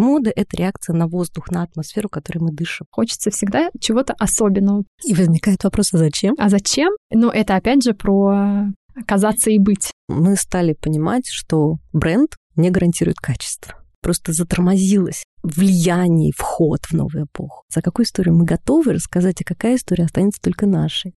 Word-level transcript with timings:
Мода— 0.00 0.32
это 0.34 0.56
реакция 0.56 0.94
на 0.94 1.06
воздух, 1.06 1.50
на 1.50 1.62
атмосферу, 1.62 2.08
которой 2.08 2.38
мы 2.38 2.52
дышим. 2.52 2.86
Хочется 2.90 3.30
всегда 3.30 3.68
чего-то 3.78 4.14
особенного. 4.14 4.84
И 5.04 5.12
возникает 5.12 5.62
вопрос, 5.62 5.92
а 5.92 5.98
зачем? 5.98 6.34
А 6.38 6.48
зачем? 6.48 6.90
Ну, 7.12 7.28
это 7.28 7.54
опять 7.54 7.84
же 7.84 7.92
про 7.92 8.72
казаться 9.06 9.50
и 9.50 9.58
быть. 9.58 9.92
Мы 10.08 10.36
стали 10.36 10.72
понимать, 10.72 11.26
что 11.28 11.76
бренд 11.92 12.36
не 12.56 12.70
гарантирует 12.70 13.18
качество. 13.18 13.74
Просто 14.00 14.32
затормозилось 14.32 15.24
влияние, 15.42 16.32
вход 16.34 16.86
в 16.86 16.94
новую 16.94 17.26
эпоху. 17.26 17.64
За 17.68 17.82
какую 17.82 18.06
историю 18.06 18.34
мы 18.34 18.46
готовы 18.46 18.94
рассказать, 18.94 19.42
а 19.42 19.44
какая 19.44 19.76
история 19.76 20.04
останется 20.04 20.40
только 20.40 20.66
нашей. 20.66 21.12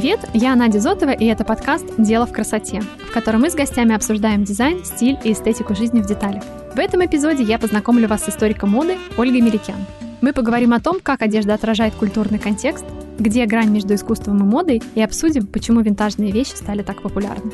Привет, 0.00 0.20
я 0.32 0.54
Надя 0.54 0.78
Зотова, 0.78 1.10
и 1.10 1.24
это 1.24 1.42
подкаст 1.42 1.84
«Дело 1.98 2.24
в 2.24 2.32
красоте», 2.32 2.80
в 2.80 3.12
котором 3.12 3.40
мы 3.40 3.50
с 3.50 3.56
гостями 3.56 3.96
обсуждаем 3.96 4.44
дизайн, 4.44 4.84
стиль 4.84 5.18
и 5.24 5.32
эстетику 5.32 5.74
жизни 5.74 6.00
в 6.00 6.06
деталях. 6.06 6.44
В 6.72 6.78
этом 6.78 7.04
эпизоде 7.04 7.42
я 7.42 7.58
познакомлю 7.58 8.06
вас 8.06 8.22
с 8.22 8.28
историком 8.28 8.70
моды 8.70 8.96
Ольгой 9.16 9.40
Меликян. 9.40 9.84
Мы 10.20 10.32
поговорим 10.32 10.72
о 10.72 10.78
том, 10.78 10.98
как 11.02 11.22
одежда 11.22 11.54
отражает 11.54 11.94
культурный 11.94 12.38
контекст, 12.38 12.84
где 13.18 13.44
грань 13.44 13.70
между 13.70 13.92
искусством 13.96 14.38
и 14.38 14.44
модой, 14.44 14.80
и 14.94 15.02
обсудим, 15.02 15.48
почему 15.48 15.80
винтажные 15.80 16.30
вещи 16.30 16.54
стали 16.54 16.84
так 16.84 17.02
популярны. 17.02 17.50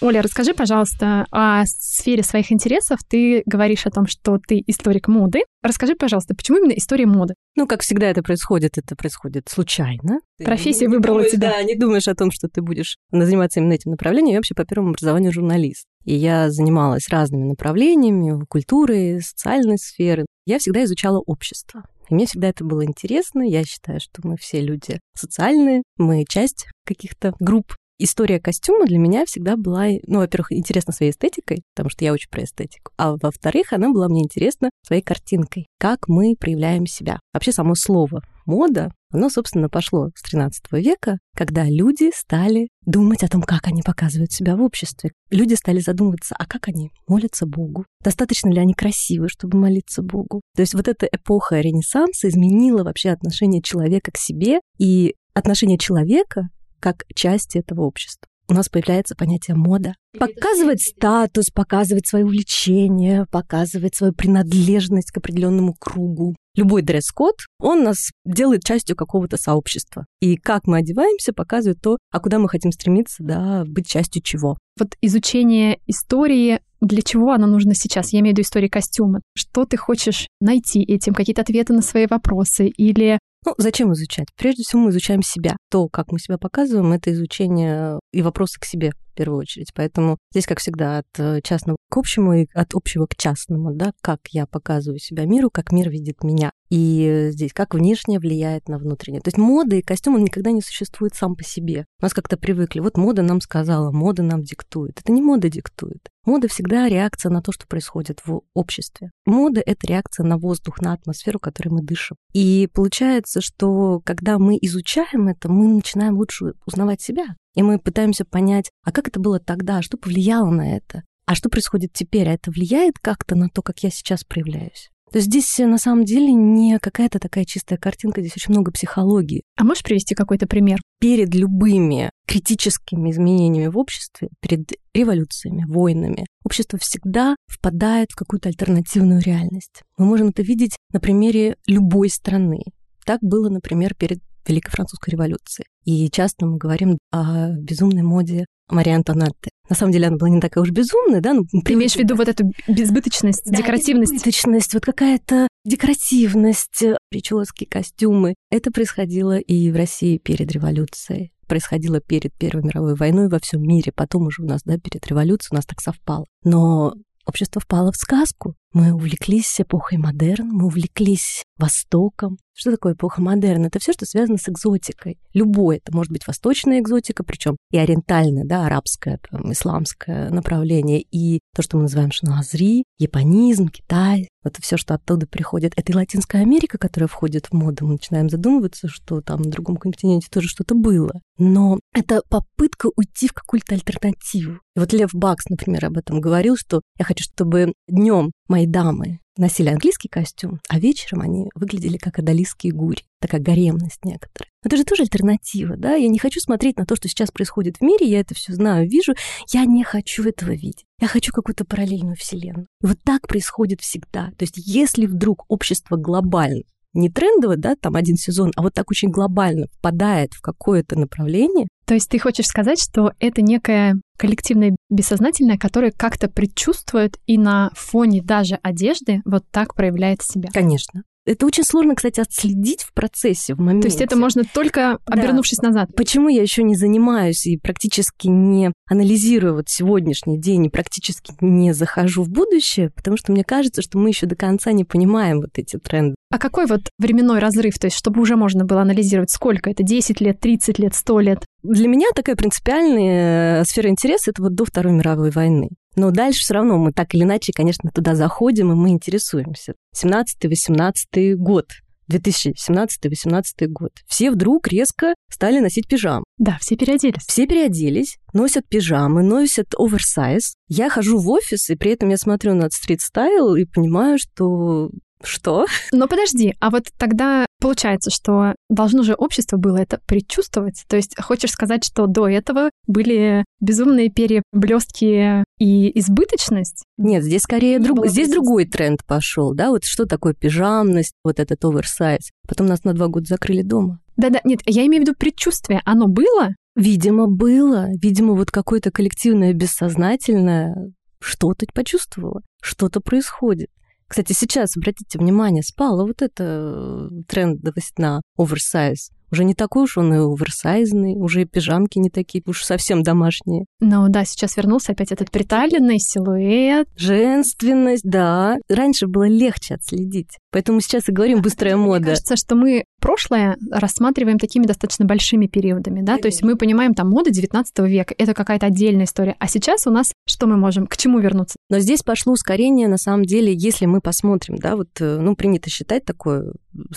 Оля, 0.00 0.22
расскажи, 0.22 0.54
пожалуйста, 0.54 1.26
о 1.32 1.64
сфере 1.66 2.22
своих 2.22 2.52
интересов. 2.52 3.00
Ты 3.08 3.42
говоришь 3.46 3.84
о 3.84 3.90
том, 3.90 4.06
что 4.06 4.38
ты 4.38 4.62
историк 4.68 5.08
моды. 5.08 5.40
Расскажи, 5.60 5.96
пожалуйста, 5.96 6.36
почему 6.36 6.58
именно 6.58 6.72
история 6.78 7.06
моды? 7.06 7.34
Ну, 7.56 7.66
как 7.66 7.82
всегда 7.82 8.06
это 8.06 8.22
происходит, 8.22 8.78
это 8.78 8.94
происходит 8.94 9.48
случайно. 9.48 10.20
Профессия 10.38 10.86
не, 10.86 10.94
выбрала 10.94 11.16
думаешь, 11.16 11.32
тебя. 11.32 11.50
Да, 11.50 11.62
не 11.64 11.74
думаешь 11.74 12.06
о 12.06 12.14
том, 12.14 12.30
что 12.30 12.48
ты 12.48 12.62
будешь 12.62 12.96
заниматься 13.10 13.58
именно 13.58 13.72
этим 13.72 13.90
направлением. 13.90 14.34
Я 14.34 14.38
вообще 14.38 14.54
по 14.54 14.64
первому 14.64 14.90
образованию 14.90 15.32
журналист. 15.32 15.86
И 16.04 16.14
я 16.14 16.48
занималась 16.48 17.08
разными 17.08 17.48
направлениями, 17.48 18.44
культуры, 18.48 19.18
социальной 19.20 19.78
сферы. 19.78 20.26
Я 20.46 20.60
всегда 20.60 20.84
изучала 20.84 21.18
общество. 21.18 21.82
И 22.08 22.14
мне 22.14 22.26
всегда 22.26 22.48
это 22.48 22.64
было 22.64 22.84
интересно. 22.84 23.42
Я 23.42 23.64
считаю, 23.64 23.98
что 24.00 24.20
мы 24.22 24.36
все 24.36 24.60
люди 24.60 25.00
социальные, 25.14 25.82
мы 25.96 26.24
часть 26.28 26.66
каких-то 26.86 27.34
групп 27.40 27.74
история 27.98 28.40
костюма 28.40 28.86
для 28.86 28.98
меня 28.98 29.26
всегда 29.26 29.56
была, 29.56 29.86
ну, 30.06 30.18
во-первых, 30.18 30.52
интересна 30.52 30.92
своей 30.92 31.12
эстетикой, 31.12 31.62
потому 31.74 31.90
что 31.90 32.04
я 32.04 32.12
очень 32.12 32.30
про 32.30 32.44
эстетику, 32.44 32.92
а 32.96 33.16
во-вторых, 33.20 33.72
она 33.72 33.90
была 33.90 34.08
мне 34.08 34.22
интересна 34.22 34.70
своей 34.86 35.02
картинкой, 35.02 35.66
как 35.78 36.08
мы 36.08 36.34
проявляем 36.38 36.86
себя. 36.86 37.20
Вообще 37.32 37.52
само 37.52 37.74
слово 37.74 38.22
мода, 38.46 38.92
оно, 39.12 39.30
собственно, 39.30 39.68
пошло 39.68 40.10
с 40.14 40.22
13 40.22 40.72
века, 40.72 41.18
когда 41.36 41.64
люди 41.64 42.10
стали 42.14 42.68
думать 42.84 43.22
о 43.22 43.28
том, 43.28 43.42
как 43.42 43.66
они 43.66 43.82
показывают 43.82 44.32
себя 44.32 44.56
в 44.56 44.62
обществе. 44.62 45.12
Люди 45.30 45.54
стали 45.54 45.80
задумываться, 45.80 46.34
а 46.38 46.46
как 46.46 46.68
они 46.68 46.90
молятся 47.06 47.46
Богу? 47.46 47.84
Достаточно 48.02 48.50
ли 48.50 48.58
они 48.58 48.74
красивы, 48.74 49.28
чтобы 49.28 49.58
молиться 49.58 50.02
Богу? 50.02 50.40
То 50.56 50.62
есть 50.62 50.74
вот 50.74 50.88
эта 50.88 51.06
эпоха 51.06 51.60
Ренессанса 51.60 52.28
изменила 52.28 52.84
вообще 52.84 53.10
отношение 53.10 53.62
человека 53.62 54.10
к 54.12 54.18
себе, 54.18 54.60
и 54.78 55.14
отношение 55.34 55.78
человека 55.78 56.48
как 56.80 57.04
части 57.14 57.58
этого 57.58 57.82
общества. 57.82 58.28
У 58.50 58.54
нас 58.54 58.70
появляется 58.70 59.14
понятие 59.14 59.56
мода. 59.56 59.94
Показывать 60.18 60.80
статус, 60.80 61.50
показывать 61.50 62.06
свое 62.06 62.24
увлечение, 62.24 63.26
показывать 63.30 63.94
свою 63.94 64.14
принадлежность 64.14 65.10
к 65.10 65.18
определенному 65.18 65.74
кругу. 65.78 66.34
Любой 66.56 66.80
дресс-код, 66.80 67.34
он 67.60 67.84
нас 67.84 68.10
делает 68.24 68.64
частью 68.64 68.96
какого-то 68.96 69.36
сообщества. 69.36 70.06
И 70.20 70.36
как 70.36 70.66
мы 70.66 70.78
одеваемся, 70.78 71.34
показывает 71.34 71.82
то, 71.82 71.98
а 72.10 72.20
куда 72.20 72.38
мы 72.38 72.48
хотим 72.48 72.72
стремиться, 72.72 73.22
да, 73.22 73.64
быть 73.66 73.86
частью 73.86 74.22
чего. 74.22 74.56
Вот 74.80 74.96
изучение 75.02 75.78
истории, 75.86 76.60
для 76.80 77.02
чего 77.02 77.32
оно 77.32 77.46
нужно 77.46 77.74
сейчас? 77.74 78.12
Я 78.12 78.20
имею 78.20 78.34
в 78.34 78.38
виду 78.38 78.46
истории 78.46 78.68
костюма. 78.68 79.20
Что 79.36 79.66
ты 79.66 79.76
хочешь 79.76 80.26
найти 80.40 80.82
этим? 80.82 81.12
Какие-то 81.12 81.42
ответы 81.42 81.74
на 81.74 81.82
свои 81.82 82.06
вопросы? 82.08 82.68
Или 82.68 83.18
ну, 83.44 83.54
зачем 83.56 83.92
изучать? 83.92 84.26
Прежде 84.36 84.62
всего 84.62 84.82
мы 84.82 84.90
изучаем 84.90 85.22
себя. 85.22 85.56
То, 85.70 85.88
как 85.88 86.12
мы 86.12 86.18
себя 86.18 86.38
показываем, 86.38 86.92
это 86.92 87.12
изучение 87.12 87.98
и 88.12 88.22
вопросы 88.22 88.58
к 88.60 88.64
себе 88.64 88.92
первую 89.18 89.40
очередь. 89.40 89.72
Поэтому 89.74 90.16
здесь, 90.30 90.46
как 90.46 90.60
всегда, 90.60 90.98
от 90.98 91.06
э, 91.18 91.40
частного 91.42 91.76
к 91.90 91.96
общему 91.96 92.34
и 92.34 92.46
от 92.54 92.74
общего 92.74 93.06
к 93.06 93.16
частному, 93.16 93.74
да, 93.74 93.92
как 94.00 94.20
я 94.30 94.46
показываю 94.46 94.98
себя 94.98 95.24
миру, 95.24 95.50
как 95.50 95.72
мир 95.72 95.90
видит 95.90 96.22
меня. 96.22 96.52
И 96.70 97.28
здесь 97.30 97.52
как 97.52 97.74
внешнее 97.74 98.18
влияет 98.18 98.68
на 98.68 98.78
внутреннее. 98.78 99.22
То 99.22 99.28
есть 99.28 99.38
мода 99.38 99.76
и 99.76 99.82
костюм, 99.82 100.16
он 100.16 100.24
никогда 100.24 100.50
не 100.50 100.60
существует 100.60 101.14
сам 101.14 101.34
по 101.34 101.42
себе. 101.42 101.86
У 102.00 102.04
нас 102.04 102.12
как-то 102.12 102.36
привыкли. 102.36 102.80
Вот 102.80 102.96
мода 102.96 103.22
нам 103.22 103.40
сказала, 103.40 103.90
мода 103.90 104.22
нам 104.22 104.42
диктует. 104.42 105.00
Это 105.00 105.10
не 105.12 105.22
мода 105.22 105.48
диктует. 105.48 106.08
Мода 106.26 106.46
всегда 106.46 106.88
реакция 106.90 107.30
на 107.30 107.40
то, 107.40 107.52
что 107.52 107.66
происходит 107.66 108.20
в 108.26 108.42
обществе. 108.52 109.10
Мода— 109.24 109.62
это 109.66 109.86
реакция 109.86 110.26
на 110.26 110.36
воздух, 110.36 110.82
на 110.82 110.92
атмосферу, 110.92 111.38
которой 111.38 111.70
мы 111.70 111.82
дышим. 111.82 112.18
И 112.34 112.68
получается, 112.74 113.40
что 113.40 114.02
когда 114.04 114.38
мы 114.38 114.58
изучаем 114.60 115.28
это, 115.28 115.50
мы 115.50 115.68
начинаем 115.68 116.18
лучше 116.18 116.52
узнавать 116.66 117.00
себя. 117.00 117.28
И 117.54 117.62
мы 117.62 117.78
пытаемся 117.78 118.24
понять, 118.24 118.70
а 118.84 118.92
как 118.92 119.08
это 119.08 119.20
было 119.20 119.40
тогда, 119.40 119.82
что 119.82 119.96
повлияло 119.96 120.50
на 120.50 120.76
это, 120.76 121.02
а 121.26 121.34
что 121.34 121.48
происходит 121.48 121.92
теперь, 121.92 122.28
а 122.28 122.34
это 122.34 122.50
влияет 122.50 122.98
как-то 122.98 123.34
на 123.34 123.48
то, 123.48 123.62
как 123.62 123.80
я 123.80 123.90
сейчас 123.90 124.24
проявляюсь. 124.24 124.90
То 125.10 125.18
есть 125.18 125.28
здесь 125.28 125.58
э, 125.58 125.66
на 125.66 125.78
самом 125.78 126.04
деле 126.04 126.32
не 126.32 126.78
какая-то 126.78 127.18
такая 127.18 127.44
чистая 127.44 127.78
картинка, 127.78 128.20
здесь 128.20 128.36
очень 128.36 128.52
много 128.52 128.70
психологии. 128.70 129.42
А 129.56 129.64
можешь 129.64 129.82
привести 129.82 130.14
какой-то 130.14 130.46
пример? 130.46 130.80
Перед 131.00 131.34
любыми 131.34 132.10
критическими 132.26 133.10
изменениями 133.10 133.68
в 133.68 133.78
обществе, 133.78 134.28
перед 134.40 134.70
революциями, 134.92 135.64
войнами, 135.66 136.26
общество 136.44 136.78
всегда 136.78 137.36
впадает 137.46 138.10
в 138.12 138.16
какую-то 138.16 138.48
альтернативную 138.50 139.22
реальность. 139.22 139.82
Мы 139.96 140.04
можем 140.04 140.28
это 140.28 140.42
видеть 140.42 140.76
на 140.92 141.00
примере 141.00 141.56
любой 141.66 142.10
страны. 142.10 142.62
Так 143.06 143.20
было, 143.22 143.48
например, 143.48 143.94
перед 143.94 144.18
Великой 144.48 144.70
Французской 144.70 145.10
революцией. 145.10 145.66
И 145.84 146.10
часто 146.10 146.46
мы 146.46 146.58
говорим 146.58 146.98
о 147.12 147.50
безумной 147.50 148.02
моде 148.02 148.46
Марии 148.70 148.92
Антонетты. 148.92 149.50
На 149.68 149.76
самом 149.76 149.92
деле 149.92 150.08
она 150.08 150.16
была 150.16 150.30
не 150.30 150.40
такая 150.40 150.62
уж 150.62 150.70
безумная, 150.70 151.20
да? 151.20 151.34
Ну, 151.34 151.44
Ты 151.64 151.74
имеешь 151.74 151.92
в 151.92 151.96
виду 151.96 152.16
вот 152.16 152.28
эту 152.28 152.52
безбыточность, 152.66 153.44
да, 153.46 153.58
декоративность? 153.58 154.12
Безбыточность, 154.12 154.74
вот 154.74 154.84
какая-то 154.84 155.48
декоративность, 155.64 156.82
прически, 157.10 157.64
костюмы. 157.64 158.34
Это 158.50 158.70
происходило 158.70 159.38
и 159.38 159.70
в 159.70 159.76
России 159.76 160.18
перед 160.18 160.50
революцией 160.52 161.32
происходило 161.46 162.00
перед 162.00 162.34
Первой 162.34 162.62
мировой 162.62 162.94
войной 162.94 163.28
во 163.28 163.38
всем 163.40 163.62
мире, 163.62 163.90
потом 163.90 164.26
уже 164.26 164.42
у 164.42 164.46
нас, 164.46 164.60
да, 164.64 164.78
перед 164.78 165.06
революцией 165.06 165.52
у 165.52 165.56
нас 165.56 165.64
так 165.64 165.80
совпало. 165.80 166.26
Но 166.44 166.92
общество 167.24 167.60
впало 167.60 167.90
в 167.90 167.96
сказку. 167.96 168.54
Мы 168.72 168.92
увлеклись 168.92 169.60
эпохой 169.60 169.98
модерн, 169.98 170.48
мы 170.48 170.66
увлеклись 170.66 171.42
Востоком. 171.58 172.38
Что 172.54 172.72
такое 172.72 172.94
эпоха 172.94 173.22
модерн? 173.22 173.66
Это 173.66 173.78
все, 173.78 173.92
что 173.92 174.04
связано 174.04 174.36
с 174.36 174.48
экзотикой. 174.48 175.18
Любое. 175.32 175.78
Это 175.78 175.94
может 175.94 176.12
быть 176.12 176.26
восточная 176.26 176.80
экзотика, 176.80 177.24
причем 177.24 177.56
и 177.70 177.78
ориентальная, 177.78 178.44
да, 178.44 178.66
арабское, 178.66 179.20
там, 179.30 179.52
исламское 179.52 180.30
направление, 180.30 181.00
и 181.00 181.40
то, 181.54 181.62
что 181.62 181.76
мы 181.76 181.84
называем 181.84 182.10
шнуазри, 182.10 182.84
японизм, 182.98 183.68
Китай. 183.68 184.28
Это 184.44 184.62
все, 184.62 184.76
что 184.76 184.94
оттуда 184.94 185.26
приходит. 185.26 185.72
Это 185.76 185.92
и 185.92 185.94
Латинская 185.94 186.38
Америка, 186.38 186.78
которая 186.78 187.08
входит 187.08 187.46
в 187.46 187.52
моду. 187.52 187.86
Мы 187.86 187.92
начинаем 187.92 188.28
задумываться, 188.28 188.88
что 188.88 189.20
там 189.20 189.42
на 189.42 189.50
другом 189.50 189.76
континенте 189.76 190.28
тоже 190.30 190.48
что-то 190.48 190.74
было. 190.74 191.12
Но 191.38 191.78
это 191.92 192.22
попытка 192.28 192.88
уйти 192.96 193.28
в 193.28 193.34
какую-то 193.34 193.74
альтернативу. 193.74 194.60
И 194.74 194.80
вот 194.80 194.92
Лев 194.92 195.10
Бакс, 195.12 195.48
например, 195.48 195.86
об 195.86 195.98
этом 195.98 196.20
говорил, 196.20 196.56
что 196.56 196.80
я 196.98 197.04
хочу, 197.04 197.24
чтобы 197.24 197.72
днем 197.88 198.32
мои 198.48 198.57
дамы 198.66 199.20
носили 199.36 199.68
английский 199.68 200.08
костюм, 200.08 200.60
а 200.68 200.78
вечером 200.78 201.20
они 201.22 201.48
выглядели 201.54 201.96
как 201.96 202.18
адалийские 202.18 202.72
гури, 202.72 203.04
такая 203.20 203.40
гаремность 203.40 204.04
некоторая. 204.04 204.50
Это 204.64 204.76
же 204.76 204.84
тоже 204.84 205.02
альтернатива, 205.02 205.76
да? 205.76 205.94
Я 205.94 206.08
не 206.08 206.18
хочу 206.18 206.40
смотреть 206.40 206.76
на 206.76 206.86
то, 206.86 206.96
что 206.96 207.08
сейчас 207.08 207.30
происходит 207.30 207.76
в 207.76 207.82
мире, 207.82 208.08
я 208.08 208.20
это 208.20 208.34
все 208.34 208.52
знаю, 208.52 208.88
вижу, 208.88 209.14
я 209.52 209.64
не 209.64 209.84
хочу 209.84 210.24
этого 210.24 210.50
видеть. 210.50 210.84
Я 211.00 211.06
хочу 211.06 211.32
какую-то 211.32 211.64
параллельную 211.64 212.16
вселенную. 212.16 212.66
Вот 212.82 212.98
так 213.04 213.28
происходит 213.28 213.80
всегда. 213.80 214.32
То 214.36 214.42
есть 214.42 214.56
если 214.56 215.06
вдруг 215.06 215.44
общество 215.48 215.96
глобально 215.96 216.64
не 216.94 217.10
трендово, 217.10 217.56
да, 217.56 217.76
там 217.76 217.96
один 217.96 218.16
сезон, 218.16 218.50
а 218.56 218.62
вот 218.62 218.74
так 218.74 218.90
очень 218.90 219.10
глобально 219.10 219.66
впадает 219.78 220.32
в 220.34 220.40
какое-то 220.40 220.98
направление. 220.98 221.68
То 221.86 221.94
есть 221.94 222.08
ты 222.08 222.18
хочешь 222.18 222.46
сказать, 222.46 222.82
что 222.82 223.12
это 223.20 223.42
некое 223.42 224.00
коллективное 224.18 224.76
бессознательное, 224.90 225.56
которое 225.56 225.92
как-то 225.92 226.28
предчувствует 226.28 227.18
и 227.26 227.38
на 227.38 227.70
фоне 227.74 228.22
даже 228.22 228.58
одежды 228.62 229.22
вот 229.24 229.44
так 229.50 229.74
проявляет 229.74 230.22
себя? 230.22 230.50
Конечно. 230.52 231.04
Это 231.28 231.44
очень 231.44 231.64
сложно, 231.64 231.94
кстати, 231.94 232.20
отследить 232.20 232.82
в 232.82 232.94
процессе, 232.94 233.54
в 233.54 233.58
моменте. 233.58 233.88
То 233.88 233.92
есть 233.92 234.00
это 234.00 234.16
можно 234.16 234.44
только 234.44 234.98
обернувшись 235.04 235.58
да. 235.58 235.68
назад. 235.68 235.90
Почему 235.94 236.30
я 236.30 236.40
еще 236.40 236.62
не 236.62 236.74
занимаюсь 236.74 237.46
и 237.46 237.58
практически 237.58 238.28
не 238.28 238.72
анализирую 238.88 239.54
вот 239.54 239.68
сегодняшний 239.68 240.40
день 240.40 240.66
и 240.66 240.70
практически 240.70 241.34
не 241.42 241.74
захожу 241.74 242.22
в 242.22 242.30
будущее? 242.30 242.90
Потому 242.96 243.18
что 243.18 243.32
мне 243.32 243.44
кажется, 243.44 243.82
что 243.82 243.98
мы 243.98 244.08
еще 244.08 244.24
до 244.24 244.36
конца 244.36 244.72
не 244.72 244.84
понимаем 244.84 245.42
вот 245.42 245.50
эти 245.58 245.78
тренды. 245.78 246.14
А 246.30 246.38
какой 246.38 246.66
вот 246.66 246.82
временной 246.98 247.38
разрыв, 247.38 247.78
то 247.78 247.86
есть 247.86 247.96
чтобы 247.96 248.20
уже 248.20 248.36
можно 248.36 248.64
было 248.64 248.82
анализировать, 248.82 249.30
сколько 249.30 249.70
это, 249.70 249.82
10 249.82 250.20
лет, 250.20 250.40
30 250.40 250.78
лет, 250.78 250.94
100 250.94 251.20
лет? 251.20 251.44
Для 251.62 251.88
меня 251.88 252.08
такая 252.14 252.36
принципиальная 252.36 253.62
э, 253.62 253.64
сфера 253.64 253.88
интереса— 253.88 254.30
это 254.32 254.42
вот 254.42 254.54
до 254.54 254.66
Второй 254.66 254.92
мировой 254.92 255.30
войны. 255.30 255.70
Но 255.96 256.10
дальше 256.10 256.40
все 256.40 256.54
равно 256.54 256.76
мы 256.76 256.92
так 256.92 257.14
или 257.14 257.22
иначе, 257.22 257.52
конечно, 257.52 257.90
туда 257.90 258.14
заходим, 258.14 258.70
и 258.70 258.74
мы 258.74 258.90
интересуемся. 258.90 259.74
17-18 259.96 261.34
год 261.34 261.66
2017-2018 262.10 263.66
год. 263.68 263.92
Все 264.06 264.30
вдруг 264.30 264.68
резко 264.68 265.14
стали 265.30 265.60
носить 265.60 265.88
пижам. 265.88 266.24
Да, 266.38 266.58
все 266.60 266.76
переоделись. 266.76 267.24
Все 267.26 267.46
переоделись, 267.46 268.18
носят 268.32 268.66
пижамы, 268.68 269.22
носят 269.22 269.74
оверсайз. 269.76 270.54
Я 270.68 270.88
хожу 270.88 271.18
в 271.18 271.28
офис, 271.28 271.68
и 271.70 271.76
при 271.76 271.92
этом 271.92 272.08
я 272.08 272.16
смотрю 272.16 272.54
на 272.54 272.68
стрит-стайл 272.70 273.54
и 273.56 273.64
понимаю, 273.64 274.18
что 274.18 274.90
что? 275.22 275.66
Но 275.92 276.06
подожди, 276.08 276.54
а 276.60 276.70
вот 276.70 276.88
тогда 276.96 277.46
получается, 277.60 278.10
что 278.10 278.54
должно 278.68 279.02
же 279.02 279.14
общество 279.14 279.56
было 279.56 279.76
это 279.78 280.00
предчувствовать. 280.06 280.84
То 280.88 280.96
есть 280.96 281.20
хочешь 281.20 281.50
сказать, 281.50 281.84
что 281.84 282.06
до 282.06 282.28
этого 282.28 282.70
были 282.86 283.44
безумные 283.60 284.10
переблестки 284.10 285.44
и 285.58 285.98
избыточность? 285.98 286.84
Нет, 286.96 287.24
здесь 287.24 287.42
скорее 287.42 287.78
друг... 287.78 288.06
здесь 288.06 288.30
другой 288.30 288.66
тренд 288.66 289.04
пошел, 289.04 289.54
да, 289.54 289.70
вот 289.70 289.84
что 289.84 290.06
такое 290.06 290.34
пижамность, 290.34 291.14
вот 291.24 291.40
этот 291.40 291.64
оверсайз. 291.64 292.30
Потом 292.46 292.66
нас 292.66 292.84
на 292.84 292.94
два 292.94 293.08
года 293.08 293.26
закрыли 293.26 293.62
дома. 293.62 294.00
Да-да, 294.16 294.40
нет, 294.44 294.60
я 294.66 294.86
имею 294.86 295.02
в 295.02 295.06
виду 295.06 295.16
предчувствие. 295.18 295.80
Оно 295.84 296.06
было? 296.06 296.54
Видимо, 296.74 297.26
было. 297.26 297.88
Видимо, 298.00 298.34
вот 298.34 298.50
какое-то 298.50 298.90
коллективное 298.90 299.52
бессознательное 299.52 300.92
что-то 301.20 301.66
почувствовало, 301.74 302.42
что-то 302.62 303.00
происходит. 303.00 303.70
Кстати, 304.08 304.32
сейчас, 304.32 304.76
обратите 304.76 305.18
внимание, 305.18 305.62
спала 305.62 306.04
вот 306.04 306.22
это 306.22 306.44
э, 306.44 307.08
трендовость 307.28 307.98
на 307.98 308.22
оверсайз. 308.36 309.10
Уже 309.30 309.44
не 309.44 309.54
такой 309.54 309.84
уж 309.84 309.98
он 309.98 310.12
и 310.14 310.16
оверсайзный, 310.16 311.14
уже 311.14 311.42
и 311.42 311.44
пижамки 311.44 311.98
не 311.98 312.08
такие 312.08 312.42
уж 312.46 312.64
совсем 312.64 313.02
домашние. 313.02 313.66
Ну 313.80 314.08
да, 314.08 314.24
сейчас 314.24 314.56
вернулся 314.56 314.92
опять 314.92 315.12
этот 315.12 315.30
приталенный 315.30 315.98
силуэт. 315.98 316.88
Женственность, 316.96 318.04
да. 318.04 318.56
Раньше 318.70 319.06
было 319.06 319.28
легче 319.28 319.74
отследить. 319.74 320.38
Поэтому 320.50 320.80
сейчас 320.80 321.08
и 321.08 321.12
говорим 321.12 321.42
быстрая 321.42 321.76
мода. 321.76 321.98
Мне 321.98 322.06
кажется, 322.06 322.36
что 322.36 322.54
мы 322.54 322.84
прошлое 323.08 323.56
рассматриваем 323.70 324.38
такими 324.38 324.66
достаточно 324.66 325.06
большими 325.06 325.46
периодами, 325.46 326.00
да, 326.00 326.12
Конечно. 326.12 326.22
то 326.22 326.28
есть 326.28 326.42
мы 326.42 326.56
понимаем 326.56 326.92
там 326.92 327.08
мода 327.08 327.30
19 327.30 327.78
века, 327.78 328.14
это 328.18 328.34
какая-то 328.34 328.66
отдельная 328.66 329.06
история, 329.06 329.34
а 329.38 329.48
сейчас 329.48 329.86
у 329.86 329.90
нас 329.90 330.12
что 330.28 330.46
мы 330.46 330.58
можем, 330.58 330.86
к 330.86 330.94
чему 330.98 331.18
вернуться? 331.18 331.56
Но 331.70 331.78
здесь 331.78 332.02
пошло 332.02 332.34
ускорение, 332.34 332.86
на 332.86 332.98
самом 332.98 333.24
деле, 333.24 333.54
если 333.54 333.86
мы 333.86 334.02
посмотрим, 334.02 334.56
да, 334.56 334.76
вот, 334.76 334.88
э, 335.00 335.18
ну, 335.18 335.34
принято 335.36 335.70
считать 335.70 336.04
такое, 336.04 336.52